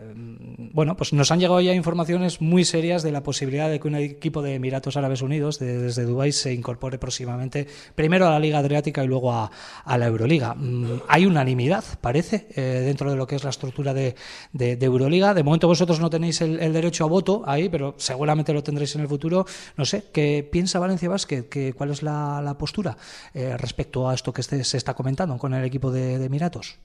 bueno, 0.74 0.98
pues 0.98 1.14
nos 1.14 1.32
han 1.32 1.40
llegado 1.40 1.62
ya 1.62 1.76
informaciones 1.76 2.42
muy 2.42 2.66
serias 2.66 3.04
de 3.04 3.12
la 3.12 3.22
posibilidad 3.22 3.70
de 3.70 3.80
que 3.80 3.88
un 3.88 3.96
equipo 3.96 4.42
de 4.42 4.56
Emiratos 4.56 4.98
Árabes 4.98 5.22
Unidos, 5.22 5.60
desde 5.60 6.06
Dubái, 6.06 6.32
se 6.32 6.54
incorpore 6.54 6.98
próximamente 6.98 7.68
primero 7.94 8.26
a 8.28 8.32
la 8.32 8.40
Liga 8.40 8.58
Adriática 8.58 9.04
y 9.04 9.08
luego 9.08 9.32
a, 9.32 9.52
la 9.86 10.08
Euroliga. 10.08 10.56
Mm, 10.56 11.02
hay 11.08 11.28
unanimidad, 11.28 11.84
parece, 12.02 12.48
eh, 12.56 12.82
dentro 12.84 13.12
de 13.12 13.16
lo 13.16 13.28
que 13.28 13.36
es 13.36 13.44
la 13.44 13.52
estructura 13.52 13.94
de, 13.94 14.16
Euroliga. 14.54 15.36
De 15.36 15.44
momento 15.44 15.68
vosotros 15.68 16.00
no 16.00 16.10
tenéis 16.10 16.42
el, 16.42 16.74
derecho 16.74 17.04
a 17.06 17.08
voto 17.08 17.44
ahí, 17.46 17.70
pero 17.70 17.94
seguramente 17.98 18.54
lo 18.54 18.64
tendréis 18.64 18.96
en 18.96 19.02
el 19.02 19.08
futuro. 19.08 19.46
No 19.78 19.86
sé, 19.86 20.06
¿qué 20.12 20.48
piensa 20.52 20.80
Valencia 20.80 21.10
Basket? 21.10 21.74
¿Cuál 21.78 21.92
es 21.92 22.02
la 22.02 22.56
postura? 22.58 22.98
Eh, 23.34 23.58
respecto 23.58 24.10
a 24.10 24.14
esto 24.14 24.34
que 24.34 24.42
este, 24.42 24.64
se 24.64 24.78
está 24.78 24.94
comentando 24.94 25.38
con 25.38 25.54
el 25.54 25.64
equipo 25.64 25.92
de, 25.92 26.24
Emiratos? 26.24 26.78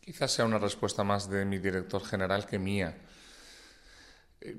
Quizás 0.00 0.32
sea 0.32 0.44
una 0.44 0.58
respuesta 0.58 1.04
más 1.04 1.28
de 1.28 1.44
mi 1.44 1.58
director 1.58 2.02
general 2.04 2.46
que 2.46 2.58
mía. 2.58 2.96
Eh, 4.40 4.56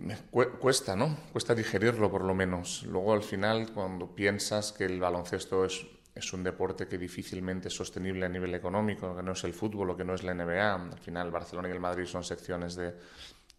cuesta, 0.60 0.96
¿no? 0.96 1.18
Cuesta 1.32 1.56
digerirlo 1.56 2.10
por 2.12 2.24
lo 2.24 2.34
menos. 2.34 2.84
Luego 2.84 3.14
al 3.14 3.24
final, 3.24 3.72
cuando 3.74 4.16
piensas 4.16 4.72
que 4.72 4.86
el 4.86 5.00
baloncesto 5.00 5.66
es, 5.66 5.86
un 6.34 6.44
deporte 6.44 6.88
que 6.88 6.98
difícilmente 6.98 7.70
es 7.70 7.74
sostenible 7.74 8.26
a 8.26 8.30
nivel 8.30 8.54
económico, 8.54 9.16
que 9.16 9.24
no 9.24 9.32
es 9.32 9.44
el 9.44 9.54
fútbol 9.54 9.90
o 9.90 9.98
que 9.98 10.06
no 10.06 10.14
es 10.14 10.24
la 10.24 10.34
NBA, 10.34 10.76
al 10.76 11.00
final 11.00 11.32
Barcelona 11.32 11.68
y 11.68 11.72
el 11.72 11.80
Madrid 11.80 12.06
son 12.06 12.24
secciones 12.24 12.76
de, 12.76 12.94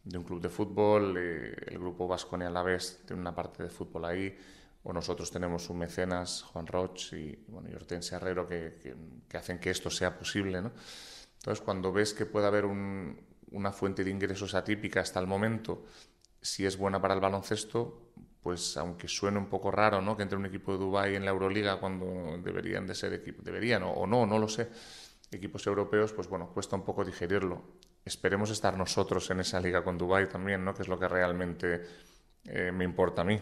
de 0.05 0.19
un 0.19 0.25
club 0.25 0.41
de 0.41 0.49
fútbol, 0.49 1.17
eh, 1.17 1.55
el 1.69 1.79
grupo 1.79 2.09
Vasconia 2.09 2.49
a 2.49 2.51
la 2.51 2.62
vez 2.62 3.03
tiene 3.07 3.21
una 3.21 3.35
parte 3.35 3.62
de 3.62 3.69
fútbol 3.69 4.05
ahí, 4.05 4.37
o 4.85 4.93
nosotros 4.93 5.31
tenemos 5.31 5.71
un 5.71 5.79
mecenas, 5.79 6.43
Juan 6.43 6.67
Roch 6.67 7.12
y, 7.12 7.45
bueno, 7.49 7.69
y 7.71 7.75
Hortensia 7.75 8.17
Herrero, 8.17 8.49
que, 8.49 8.79
que, 9.29 9.37
hacen 9.37 9.59
que 9.59 9.71
esto 9.71 9.91
sea 9.91 10.19
posible. 10.19 10.61
¿no? 10.61 10.73
Entonces, 11.37 11.65
cuando 11.65 11.93
ves 11.93 12.15
que 12.15 12.27
puede 12.27 12.47
haber 12.47 12.65
una 12.65 13.73
fuente 13.73 14.03
de 14.03 14.11
ingresos 14.11 14.55
atípica 14.55 15.01
hasta 15.01 15.21
el 15.21 15.27
momento, 15.27 15.85
si 16.41 16.67
es 16.67 16.77
buena 16.77 17.01
para 17.01 17.15
el 17.15 17.21
baloncesto, 17.21 18.12
pues 18.43 18.77
aunque 18.77 19.07
suene 19.07 19.39
un 19.39 19.47
poco 19.47 19.71
raro 19.71 20.03
¿no? 20.03 20.17
que 20.17 20.25
entre 20.25 20.37
un 20.37 20.47
equipo 20.47 20.73
de 20.73 20.79
Dubái 20.79 21.15
en 21.15 21.25
la 21.25 21.31
Euroliga 21.31 21.79
cuando 21.79 22.37
deberían 22.43 22.87
de 22.87 22.95
ser 22.97 23.12
equipos, 23.12 23.45
deberían 23.45 23.85
o, 23.85 24.05
no, 24.07 24.27
no 24.27 24.39
lo 24.39 24.49
sé, 24.49 24.69
equipos 25.31 25.65
europeos, 25.67 26.12
pues 26.12 26.29
bueno, 26.29 26.51
cuesta 26.53 26.75
un 26.75 26.85
poco 26.85 27.05
digerirlo. 27.05 27.62
Esperemos 28.05 28.51
estar 28.51 28.77
nosotros 28.77 29.31
en 29.31 29.41
esa 29.41 29.61
liga 29.61 29.85
con 29.85 29.97
Dubái 29.97 30.29
también, 30.29 30.65
¿no? 30.65 30.75
que 30.75 30.83
es 30.83 30.89
lo 30.89 30.99
que 30.99 31.07
realmente 31.07 31.83
eh, 32.47 32.73
me 32.73 32.85
importa 32.85 33.23
a 33.23 33.25
mí. 33.25 33.41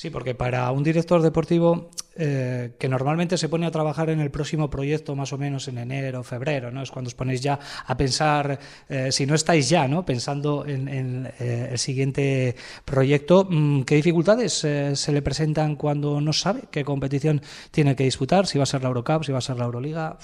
Sí, 0.00 0.08
porque 0.08 0.34
para 0.34 0.72
un 0.72 0.82
director 0.82 1.20
deportivo 1.20 1.90
eh, 2.16 2.72
que 2.78 2.88
normalmente 2.88 3.36
se 3.36 3.50
pone 3.50 3.66
a 3.66 3.70
trabajar 3.70 4.08
en 4.08 4.18
el 4.20 4.30
próximo 4.30 4.70
proyecto 4.70 5.14
más 5.14 5.34
o 5.34 5.36
menos 5.36 5.68
en 5.68 5.76
enero, 5.76 6.24
febrero, 6.24 6.70
¿no? 6.70 6.80
Es 6.80 6.90
cuando 6.90 7.08
os 7.08 7.14
ponéis 7.14 7.42
ya 7.42 7.58
a 7.84 7.96
pensar, 7.98 8.58
eh, 8.88 9.12
si 9.12 9.26
no 9.26 9.34
estáis 9.34 9.68
ya, 9.68 9.86
¿no? 9.88 10.06
Pensando 10.06 10.64
en, 10.66 11.28
eh, 11.38 11.68
el 11.72 11.78
siguiente 11.78 12.56
proyecto, 12.86 13.46
mm, 13.50 13.82
¿qué 13.82 13.96
dificultades 13.96 14.54
se 14.54 15.12
le 15.12 15.20
presentan 15.20 15.76
cuando 15.76 16.18
no 16.22 16.32
sabe 16.32 16.62
qué 16.70 16.82
competición 16.82 17.42
tiene 17.70 17.94
que 17.94 18.04
disputar? 18.04 18.46
Si 18.46 18.56
va 18.56 18.62
a 18.62 18.72
ser 18.72 18.80
la 18.80 18.88
Eurocup, 18.88 19.24
si 19.24 19.32
va 19.32 19.38
a 19.38 19.42
ser 19.42 19.58
la 19.58 19.66
Euroliga, 19.66 20.16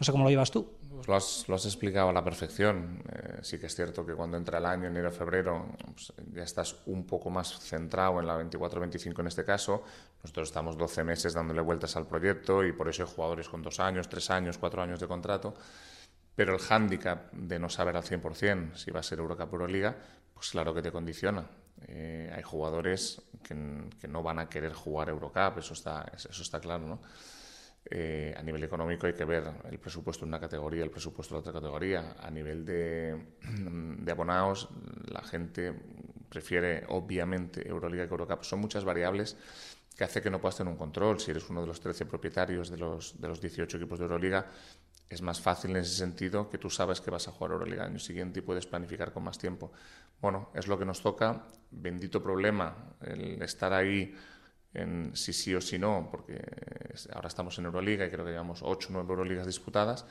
no 0.00 0.04
sé 0.04 0.10
cómo 0.10 0.24
lo 0.24 0.30
llevas 0.30 0.50
tú. 0.50 0.75
Pues 0.96 1.46
lo 1.48 1.54
has, 1.54 1.66
explicado 1.66 2.08
a 2.08 2.12
la 2.12 2.24
perfección. 2.24 3.02
Eh, 3.12 3.38
sí 3.42 3.58
que 3.58 3.66
es 3.66 3.74
cierto 3.74 4.04
que 4.06 4.14
cuando 4.14 4.38
entra 4.38 4.58
el 4.58 4.64
año, 4.64 4.88
enero, 4.88 5.12
febrero, 5.12 5.76
pues 5.92 6.12
ya 6.32 6.42
estás 6.42 6.76
un 6.86 7.06
poco 7.06 7.28
más 7.28 7.58
centrado 7.60 8.18
en 8.18 8.26
la 8.26 8.38
24-25 8.38 9.20
en 9.20 9.26
este 9.26 9.44
caso. 9.44 9.82
Nosotros 10.22 10.48
estamos 10.48 10.78
12 10.78 11.04
meses 11.04 11.34
dándole 11.34 11.60
vueltas 11.60 11.96
al 11.96 12.06
proyecto 12.06 12.64
y 12.64 12.72
por 12.72 12.88
eso 12.88 13.02
hay 13.02 13.10
jugadores 13.14 13.48
con 13.48 13.62
dos 13.62 13.78
años, 13.78 14.08
tres 14.08 14.30
años, 14.30 14.56
cuatro 14.56 14.82
años 14.82 14.98
de 14.98 15.06
contrato. 15.06 15.54
Pero 16.34 16.54
el 16.54 16.60
hándicap 16.60 17.30
de 17.32 17.58
no 17.58 17.68
saber 17.68 17.96
al 17.96 18.02
100% 18.02 18.74
si 18.74 18.90
va 18.90 19.00
a 19.00 19.02
ser 19.02 19.18
Eurocup 19.18 19.52
o 19.52 19.56
Euroliga, 19.56 19.94
pues 20.32 20.50
claro 20.50 20.72
que 20.72 20.80
te 20.80 20.90
condiciona. 20.90 21.46
Eh, 21.88 22.32
hay 22.34 22.42
jugadores 22.42 23.20
que, 23.42 23.54
que, 24.00 24.08
no 24.08 24.22
van 24.22 24.38
a 24.38 24.48
querer 24.48 24.72
jugar 24.72 25.10
Eurocup, 25.10 25.58
eso 25.58 25.74
está, 25.74 26.10
eso 26.14 26.42
está 26.42 26.58
claro, 26.58 26.86
¿no? 26.86 27.00
Eh, 27.88 28.34
a 28.36 28.42
nivel 28.42 28.64
económico 28.64 29.06
hay 29.06 29.12
que 29.12 29.24
ver 29.24 29.44
el 29.70 29.78
presupuesto 29.78 30.24
de 30.24 30.30
una 30.30 30.40
categoría, 30.40 30.82
el 30.82 30.90
presupuesto 30.90 31.34
de 31.36 31.40
otra 31.40 31.52
categoría. 31.52 32.16
A 32.18 32.30
nivel 32.30 32.64
de, 32.64 33.16
de 33.98 34.12
abonados, 34.12 34.68
la 35.06 35.22
gente 35.22 35.72
prefiere 36.28 36.84
obviamente 36.88 37.66
Euroliga 37.66 38.06
que 38.06 38.10
Eurocup. 38.10 38.42
Son 38.42 38.58
muchas 38.58 38.84
variables 38.84 39.36
que 39.96 40.04
hace 40.04 40.20
que 40.20 40.30
no 40.30 40.40
puedas 40.40 40.56
tener 40.56 40.72
un 40.72 40.78
control. 40.78 41.20
Si 41.20 41.30
eres 41.30 41.48
uno 41.48 41.60
de 41.60 41.68
los 41.68 41.80
13 41.80 42.06
propietarios 42.06 42.70
de 42.70 42.76
los, 42.76 43.20
de 43.20 43.28
los 43.28 43.40
18 43.40 43.76
equipos 43.76 43.98
de 43.98 44.04
Euroliga, 44.04 44.46
es 45.08 45.22
más 45.22 45.40
fácil 45.40 45.70
en 45.70 45.76
ese 45.78 45.94
sentido 45.94 46.50
que 46.50 46.58
tú 46.58 46.68
sabes 46.68 47.00
que 47.00 47.10
vas 47.12 47.28
a 47.28 47.30
jugar 47.30 47.52
Euroliga 47.52 47.84
el 47.84 47.90
año 47.90 47.98
siguiente 48.00 48.40
y 48.40 48.42
puedes 48.42 48.66
planificar 48.66 49.12
con 49.12 49.22
más 49.22 49.38
tiempo. 49.38 49.72
Bueno, 50.20 50.50
es 50.54 50.66
lo 50.66 50.76
que 50.76 50.84
nos 50.84 51.00
toca. 51.00 51.46
Bendito 51.70 52.20
problema 52.20 52.96
el 53.00 53.40
estar 53.42 53.72
ahí 53.72 54.14
en 54.76 55.16
si 55.16 55.32
sí 55.32 55.54
o 55.54 55.60
si 55.60 55.78
no, 55.78 56.08
porque 56.10 56.40
ahora 57.12 57.28
estamos 57.28 57.58
en 57.58 57.64
Euroliga 57.64 58.06
y 58.06 58.10
creo 58.10 58.24
que 58.24 58.30
llevamos 58.30 58.60
8 58.62 58.88
o 58.88 58.92
9 58.92 59.08
Euroligas 59.10 59.46
disputadas 59.46 60.04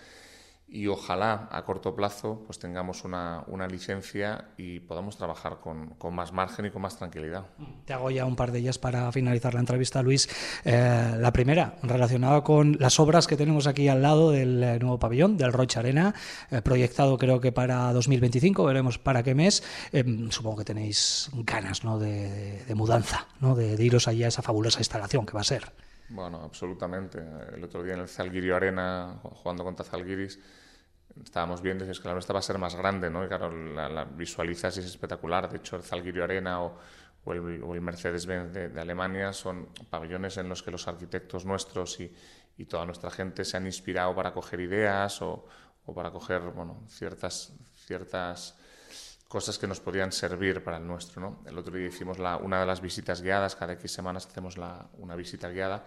y 0.68 0.88
ojalá 0.88 1.48
a 1.52 1.64
corto 1.64 1.96
plazo 1.96 2.44
pues 2.46 2.58
tengamos 2.58 3.04
una, 3.04 3.44
una 3.48 3.68
licencia 3.68 4.50
y 4.58 4.80
podamos 4.80 5.16
trabajar 5.16 5.60
con, 5.62 5.92
con, 5.92 6.16
más 6.16 6.34
margen 6.34 6.66
y 6.66 6.72
con 6.72 6.82
más 6.82 6.98
tranquilidad. 6.98 7.46
Te 7.86 7.94
hago 7.94 8.10
ya 8.10 8.26
un 8.26 8.36
par 8.36 8.52
de 8.52 8.60
ellas 8.60 8.80
para 8.80 9.12
finalizar 9.12 9.54
la 9.54 9.60
entrevista, 9.60 10.02
Luis. 10.02 10.28
Eh, 10.64 11.16
la 11.18 11.32
primera, 11.32 11.76
relacionada 11.84 12.44
con 12.44 12.78
las 12.80 13.00
obras 13.00 13.28
que 13.28 13.38
tenemos 13.38 13.68
aquí 13.68 13.88
al 13.88 14.02
lado 14.02 14.32
del 14.32 14.64
eh, 14.64 14.80
nuevo 14.80 14.98
pabellón, 14.98 15.38
del 15.38 15.54
Roche 15.54 15.80
Arena, 15.80 16.16
eh, 16.50 16.62
proyectado 16.62 17.18
creo 17.18 17.40
que 17.40 17.52
para 17.52 17.94
2025, 17.94 18.64
veremos 18.66 18.98
para 18.98 19.24
qué 19.24 19.36
mes. 19.36 19.64
supongo 20.30 20.58
que 20.58 20.66
tenéis 20.66 21.30
ganas 21.34 21.84
¿no? 21.84 22.00
de, 22.00 22.64
de, 22.66 22.76
mudanza, 22.76 23.28
¿no? 23.40 23.56
de, 23.56 23.78
de 23.78 23.84
iros 23.84 24.08
allí 24.08 24.24
a 24.24 24.28
esa 24.28 24.42
fabulosa 24.42 24.80
instalación 24.80 25.26
que 25.26 25.34
va 25.34 25.42
a 25.42 25.46
ser. 25.46 25.72
Bueno, 26.10 26.42
absolutamente. 26.44 27.20
El 27.54 27.64
otro 27.64 27.84
día 27.84 27.94
en 27.96 28.02
el 28.02 28.08
Zalgirio 28.08 28.56
Arena, 28.56 29.20
jugando 29.24 29.64
contra 29.64 29.86
Zalgiris, 29.86 30.40
estábamos 31.24 31.62
viendo 31.62 31.86
que 31.86 32.08
la 32.08 32.14
nuestra 32.14 32.34
va 32.34 32.40
a 32.40 32.44
ser 32.44 32.58
más 32.58 32.76
grande, 32.76 33.10
¿no? 33.10 33.24
Y 33.26 33.28
claro, 33.28 33.52
la, 33.52 34.06
visualizas 34.06 34.78
y 34.78 34.82
es 34.82 34.86
espectacular. 34.86 35.50
De 35.50 35.58
hecho, 35.58 35.76
el 35.76 35.84
Zalgirio 35.84 36.24
Arena 36.24 36.62
o, 36.62 36.78
el, 37.28 37.82
Mercedes-Benz 37.82 38.54
de, 38.54 38.80
Alemania 38.80 39.34
son 39.34 39.70
pabellones 39.90 40.38
en 40.38 40.48
los 40.48 40.62
que 40.62 40.70
los 40.70 40.88
arquitectos 40.88 41.44
nuestros 41.44 42.00
y, 42.00 42.14
y 42.58 42.66
toda 42.66 42.86
nuestra 42.86 43.10
gente 43.10 43.44
se 43.44 43.58
han 43.58 43.66
inspirado 43.66 44.14
para 44.14 44.32
coger 44.32 44.60
ideas 44.60 45.22
o, 45.24 45.48
o 45.86 45.94
para 45.94 46.12
coger, 46.12 46.42
bueno, 46.42 46.84
ciertas, 46.88 47.54
ciertas 47.86 48.56
cosas 49.36 49.60
que 49.60 49.68
nos 49.68 49.82
podían 49.82 50.14
servir 50.14 50.64
para 50.64 50.78
el 50.78 50.88
nuestro. 50.88 51.22
¿no? 51.22 51.40
El 51.46 51.58
otro 51.58 51.76
día 51.76 51.88
hicimos 51.88 52.20
la, 52.20 52.38
una 52.38 52.62
de 52.62 52.66
las 52.66 52.80
visitas 52.80 53.22
guiadas, 53.22 53.58
cada 53.58 53.74
X 53.74 53.92
semanas 53.92 54.26
hacemos 54.26 54.58
la, 54.58 54.88
una 55.00 55.14
visita 55.14 55.50
guiada 55.50 55.84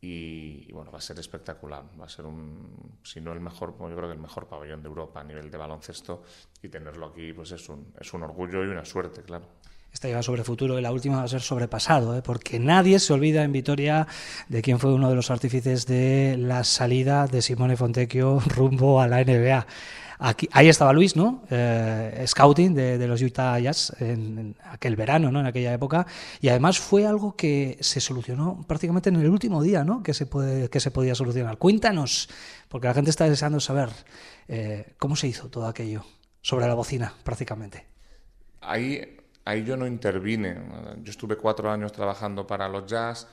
y, 0.00 0.70
bueno, 0.70 0.92
va 0.92 0.98
a 0.98 1.00
ser 1.00 1.18
espectacular. 1.18 1.82
Va 2.00 2.04
a 2.04 2.08
ser 2.08 2.24
un, 2.24 3.00
si 3.02 3.20
no 3.20 3.32
el 3.32 3.40
mejor, 3.40 3.74
yo 3.76 3.96
creo 3.96 4.06
que 4.06 4.12
el 4.12 4.20
mejor 4.20 4.46
pabellón 4.46 4.80
de 4.80 4.86
Europa 4.86 5.18
a 5.18 5.24
nivel 5.24 5.50
de 5.50 5.58
baloncesto 5.58 6.22
y 6.62 6.68
tenerlo 6.68 7.06
aquí 7.06 7.32
pues 7.32 7.50
es 7.50 7.68
un, 7.68 7.92
es 7.98 8.14
un 8.14 8.22
orgullo 8.22 8.62
y 8.62 8.68
una 8.68 8.84
suerte, 8.84 9.22
claro. 9.22 9.46
Esta 9.92 10.06
lleva 10.06 10.22
sobre 10.22 10.44
futuro 10.44 10.78
y 10.78 10.82
la 10.82 10.92
última 10.92 11.16
va 11.16 11.24
a 11.24 11.28
ser 11.28 11.40
sobrepasado, 11.40 12.16
¿eh? 12.16 12.22
porque 12.22 12.60
nadie 12.60 13.00
se 13.00 13.12
olvida 13.12 13.42
en 13.42 13.50
Vitoria 13.50 14.06
de 14.48 14.62
quién 14.62 14.78
fue 14.78 14.94
uno 14.94 15.08
de 15.08 15.16
los 15.16 15.32
artífices 15.32 15.84
de 15.86 16.36
la 16.38 16.62
salida 16.62 17.26
de 17.26 17.42
Simone 17.42 17.76
Fontecchio 17.76 18.38
rumbo 18.54 19.00
a 19.00 19.08
la 19.08 19.24
NBA 19.24 19.66
ahí 20.52 20.68
estaba 20.68 20.92
Luis, 20.92 21.16
¿no? 21.16 21.42
Eh, 21.50 22.24
scouting 22.26 22.74
de, 22.74 23.06
los 23.06 23.20
Utah 23.20 23.58
Jazz 23.58 23.94
en, 24.00 24.56
aquel 24.64 24.96
verano, 24.96 25.30
¿no? 25.30 25.40
En 25.40 25.46
aquella 25.46 25.72
época. 25.72 26.06
Y 26.40 26.48
además 26.48 26.78
fue 26.78 27.06
algo 27.06 27.36
que 27.36 27.76
se 27.80 28.00
solucionó 28.00 28.64
prácticamente 28.66 29.10
en 29.10 29.16
el 29.16 29.28
último 29.28 29.62
día, 29.62 29.84
¿no? 29.84 30.02
Que 30.02 30.14
se, 30.14 30.26
puede, 30.26 30.70
que 30.70 30.80
se 30.80 30.90
podía 30.90 31.14
solucionar. 31.14 31.58
Cuéntanos, 31.58 32.28
porque 32.68 32.88
la 32.88 32.94
gente 32.94 33.10
está 33.10 33.28
deseando 33.28 33.60
saber 33.60 33.90
eh, 34.48 34.94
cómo 34.98 35.16
se 35.16 35.28
hizo 35.28 35.48
todo 35.48 35.66
aquello 35.66 36.04
sobre 36.40 36.66
la 36.66 36.74
bocina, 36.74 37.12
prácticamente. 37.22 37.86
Ahí, 38.62 39.18
ahí 39.44 39.64
yo 39.64 39.76
no 39.76 39.86
intervine. 39.86 40.56
Yo 41.02 41.10
estuve 41.10 41.36
cuatro 41.36 41.70
años 41.70 41.92
trabajando 41.92 42.46
para 42.46 42.68
los 42.68 42.86
Jazz, 42.86 43.26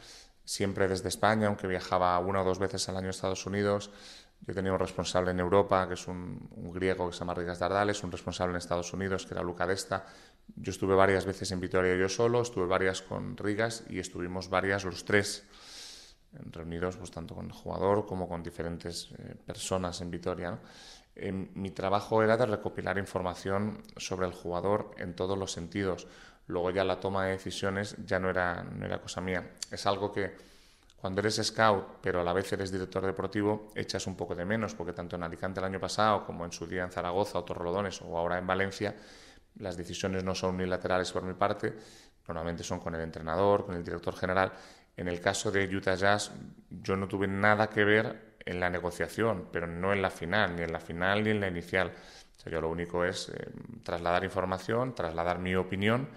siempre 0.43 0.87
desde 0.87 1.07
España, 1.07 1.47
aunque 1.47 1.67
viajaba 1.67 2.19
una 2.19 2.41
o 2.41 2.43
dos 2.43 2.59
veces 2.59 2.87
al 2.89 2.97
año 2.97 3.07
a 3.07 3.11
Estados 3.11 3.45
Unidos. 3.45 3.91
Yo 4.47 4.55
tenía 4.55 4.73
un 4.73 4.79
responsable 4.79 5.31
en 5.31 5.39
Europa, 5.39 5.87
que 5.87 5.93
es 5.93 6.07
un, 6.07 6.49
griego 6.73 7.07
que 7.07 7.13
se 7.13 7.19
llama 7.19 7.35
Rigas 7.35 7.59
Dardales, 7.59 8.03
un 8.03 8.11
responsable 8.11 8.51
en 8.51 8.57
Estados 8.57 8.91
Unidos, 8.93 9.25
que 9.25 9.35
era 9.35 9.43
Luca 9.43 9.67
Desta. 9.67 10.05
Yo 10.55 10.71
estuve 10.71 10.95
varias 10.95 11.25
veces 11.25 11.51
en 11.51 11.59
Vitoria 11.59 11.95
yo 11.95 12.09
solo, 12.09 12.41
estuve 12.41 12.65
varias 12.65 13.01
con 13.01 13.37
Rigas 13.37 13.83
y 13.89 13.99
estuvimos 13.99 14.49
varias 14.49 14.83
los 14.83 15.05
tres 15.05 15.45
reunidos, 16.51 16.97
pues 16.97 17.11
tanto 17.11 17.35
con 17.35 17.45
el 17.45 17.51
jugador 17.51 18.05
como 18.05 18.27
con 18.27 18.41
diferentes 18.41 19.11
eh, 19.17 19.35
personas 19.45 20.01
en 20.01 20.09
Vitoria. 20.09 20.59
mi 21.53 21.71
trabajo 21.71 22.23
era 22.23 22.37
de 22.37 22.45
recopilar 22.45 22.97
información 22.97 23.83
sobre 23.97 24.25
el 24.25 24.33
jugador 24.33 24.91
en 24.97 25.13
todos 25.15 25.37
los 25.37 25.51
sentidos. 25.51 26.07
Luego 26.47 26.71
ya 26.71 26.83
la 26.83 26.99
toma 26.99 27.25
de 27.25 27.33
decisiones 27.33 27.95
ya 28.05 28.19
no 28.19 28.29
era, 28.29 28.63
no 28.63 28.85
era 28.85 29.01
cosa 29.01 29.21
mía. 29.21 29.51
Es 29.69 29.85
algo 29.85 30.11
que 30.11 30.35
cuando 31.01 31.19
eres 31.19 31.41
scout, 31.43 31.97
pero 31.99 32.21
a 32.21 32.23
la 32.23 32.31
vez 32.31 32.53
eres 32.53 32.71
director 32.71 33.03
deportivo, 33.03 33.71
echas 33.73 34.05
un 34.05 34.15
poco 34.15 34.35
de 34.35 34.45
menos, 34.45 34.75
porque 34.75 34.93
tanto 34.93 35.15
en 35.15 35.23
Alicante 35.23 35.59
el 35.59 35.65
año 35.65 35.79
pasado 35.79 36.23
como 36.23 36.45
en 36.45 36.51
su 36.51 36.67
día 36.67 36.83
en 36.83 36.91
Zaragoza 36.91 37.39
o 37.39 37.43
Torrelodones 37.43 38.03
o 38.03 38.15
ahora 38.19 38.37
en 38.37 38.45
Valencia, 38.45 38.95
las 39.57 39.75
decisiones 39.75 40.23
no 40.23 40.35
son 40.35 40.53
unilaterales 40.53 41.11
por 41.11 41.23
mi 41.23 41.33
parte, 41.33 41.73
normalmente 42.27 42.63
son 42.63 42.79
con 42.79 42.93
el 42.93 43.01
entrenador, 43.01 43.65
con 43.65 43.75
el 43.75 43.83
director 43.83 44.15
general. 44.15 44.51
En 44.95 45.07
el 45.07 45.19
caso 45.19 45.51
de 45.51 45.75
Utah 45.75 45.95
Jazz, 45.95 46.33
yo 46.69 46.95
no 46.95 47.07
tuve 47.07 47.27
nada 47.27 47.67
que 47.67 47.83
ver 47.83 48.35
en 48.45 48.59
la 48.59 48.69
negociación, 48.69 49.49
pero 49.51 49.65
no 49.65 49.93
en 49.93 50.03
la 50.03 50.11
final, 50.11 50.55
ni 50.55 50.61
en 50.61 50.71
la 50.71 50.79
final 50.79 51.23
ni 51.23 51.31
en 51.31 51.41
la 51.41 51.47
inicial. 51.47 51.91
O 52.45 52.49
yo 52.49 52.61
lo 52.61 52.69
único 52.69 53.03
es 53.03 53.29
eh, 53.29 53.49
trasladar 53.83 54.23
información, 54.23 54.93
trasladar 54.93 55.39
mi 55.39 55.55
opinión 55.55 56.09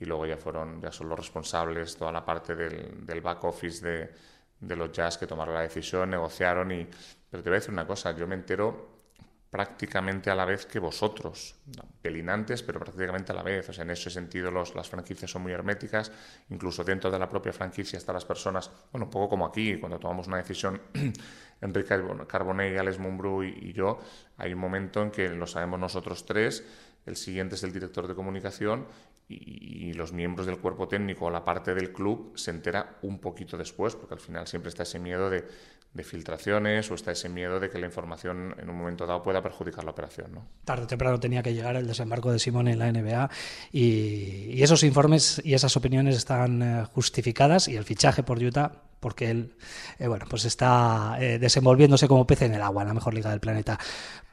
y 0.00 0.04
luego 0.04 0.26
ya 0.26 0.36
fueron, 0.36 0.80
ya 0.80 0.90
son 0.90 1.08
los 1.08 1.18
responsables 1.18 1.96
toda 1.96 2.10
la 2.10 2.24
parte 2.24 2.56
del, 2.56 3.06
del 3.06 3.20
back 3.20 3.44
office 3.44 3.84
de, 3.84 4.31
de 4.62 4.76
los 4.76 4.92
jazz 4.92 5.18
que 5.18 5.26
tomaron 5.26 5.54
la 5.54 5.62
decisión, 5.62 6.10
negociaron 6.10 6.72
y... 6.72 6.88
Pero 7.30 7.42
te 7.42 7.50
voy 7.50 7.56
a 7.56 7.60
decir 7.60 7.72
una 7.72 7.86
cosa, 7.86 8.12
yo 8.12 8.26
me 8.26 8.34
entero 8.34 8.92
prácticamente 9.52 10.30
a 10.30 10.34
la 10.34 10.46
vez 10.46 10.64
que 10.64 10.78
vosotros, 10.78 11.56
pelinantes, 12.00 12.62
pero 12.62 12.80
prácticamente 12.80 13.32
a 13.32 13.34
la 13.34 13.42
vez. 13.42 13.68
O 13.68 13.72
sea, 13.72 13.84
en 13.84 13.90
ese 13.90 14.08
sentido 14.08 14.50
los, 14.50 14.74
las 14.74 14.88
franquicias 14.88 15.30
son 15.30 15.42
muy 15.42 15.52
herméticas, 15.52 16.10
incluso 16.48 16.82
dentro 16.84 17.10
de 17.10 17.18
la 17.18 17.28
propia 17.28 17.52
franquicia 17.52 17.98
hasta 17.98 18.14
las 18.14 18.24
personas, 18.24 18.70
bueno, 18.92 19.06
un 19.06 19.10
poco 19.10 19.28
como 19.28 19.44
aquí, 19.44 19.78
cuando 19.78 19.98
tomamos 19.98 20.26
una 20.26 20.38
decisión, 20.38 20.80
Enrique 21.60 22.00
Carbonet, 22.26 22.78
Alex 22.78 22.98
Mumbrú 22.98 23.42
y 23.44 23.74
yo, 23.74 23.98
hay 24.38 24.54
un 24.54 24.58
momento 24.58 25.02
en 25.02 25.10
que 25.10 25.28
lo 25.28 25.46
sabemos 25.46 25.78
nosotros 25.78 26.24
tres, 26.24 26.64
el 27.04 27.16
siguiente 27.16 27.56
es 27.56 27.62
el 27.62 27.72
director 27.72 28.06
de 28.06 28.14
comunicación 28.14 28.86
y, 29.28 29.92
los 29.94 30.12
miembros 30.12 30.46
del 30.46 30.58
cuerpo 30.58 30.88
técnico 30.88 31.26
o 31.26 31.30
la 31.30 31.44
parte 31.44 31.74
del 31.74 31.92
club 31.92 32.32
se 32.34 32.50
entera 32.50 32.96
un 33.02 33.18
poquito 33.18 33.56
después, 33.56 33.94
porque 33.94 34.14
al 34.14 34.20
final 34.20 34.46
siempre 34.46 34.70
está 34.70 34.84
ese 34.84 34.98
miedo 34.98 35.30
de, 35.30 35.44
filtraciones 36.02 36.90
o 36.90 36.94
está 36.94 37.12
ese 37.12 37.28
miedo 37.28 37.60
de 37.60 37.68
que 37.68 37.78
la 37.78 37.84
información 37.84 38.54
en 38.58 38.70
un 38.70 38.76
momento 38.76 39.06
dado 39.06 39.22
pueda 39.22 39.42
perjudicar 39.42 39.84
la 39.84 39.90
operación. 39.90 40.32
¿no? 40.32 40.46
Tarde 40.64 40.84
o 40.84 40.86
temprano 40.86 41.20
tenía 41.20 41.42
que 41.42 41.52
llegar 41.52 41.76
el 41.76 41.86
desembarco 41.86 42.32
de 42.32 42.38
Simón 42.38 42.68
en 42.68 42.78
la 42.78 42.90
NBA 42.90 43.30
y, 43.72 44.62
esos 44.62 44.82
informes 44.84 45.42
y 45.44 45.52
esas 45.52 45.76
opiniones 45.76 46.16
están 46.16 46.62
eh, 46.62 46.84
justificadas 46.86 47.68
y 47.68 47.76
el 47.76 47.84
fichaje 47.84 48.22
por 48.22 48.42
Utah 48.42 48.72
porque 49.00 49.30
él 49.30 49.54
eh, 49.98 50.06
bueno, 50.06 50.24
pues 50.30 50.46
está 50.46 51.18
eh, 51.20 51.38
desenvolviéndose 51.38 52.08
como 52.08 52.26
pez 52.26 52.42
en 52.42 52.54
el 52.54 52.62
agua 52.62 52.82
en 52.82 52.88
la 52.88 52.94
mejor 52.94 53.12
liga 53.12 53.30
del 53.30 53.40
planeta. 53.40 53.78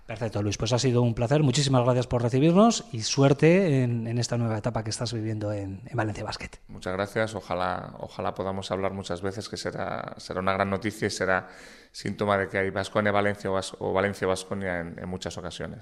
Perfecto, 0.10 0.42
Luis. 0.42 0.58
Pues 0.58 0.74
ha 0.74 0.80
sido 0.80 1.04
un 1.04 1.14
placer. 1.14 1.44
Muchísimas 1.44 1.84
gracias 1.84 2.08
por 2.08 2.24
recibirnos 2.24 2.84
y 2.92 3.02
suerte 3.02 3.84
en, 3.84 4.18
esta 4.18 4.40
nueva 4.40 4.58
etapa 4.58 4.84
que 4.84 4.90
estás 4.90 5.14
viviendo 5.14 5.54
en, 5.54 5.84
Valencia 5.94 6.24
Basket. 6.24 6.50
Muchas 6.68 6.94
gracias. 6.94 7.36
Ojalá, 7.36 7.94
ojalá 8.00 8.34
podamos 8.34 8.72
hablar 8.72 8.92
muchas 8.92 9.22
veces, 9.22 9.48
que 9.50 9.56
será, 9.56 10.16
será 10.18 10.40
una 10.40 10.54
gran 10.54 10.72
noticia 10.72 11.06
y 11.06 11.12
será 11.12 11.50
síntoma 11.92 12.40
de 12.40 12.48
que 12.48 12.58
hay 12.58 12.72
Vasconia 12.72 13.12
Valencia 13.12 13.52
o 13.52 13.94
Valencia 13.94 14.26
Vasconia 14.26 14.80
en 14.80 15.08
muchas 15.08 15.38
ocasiones. 15.38 15.78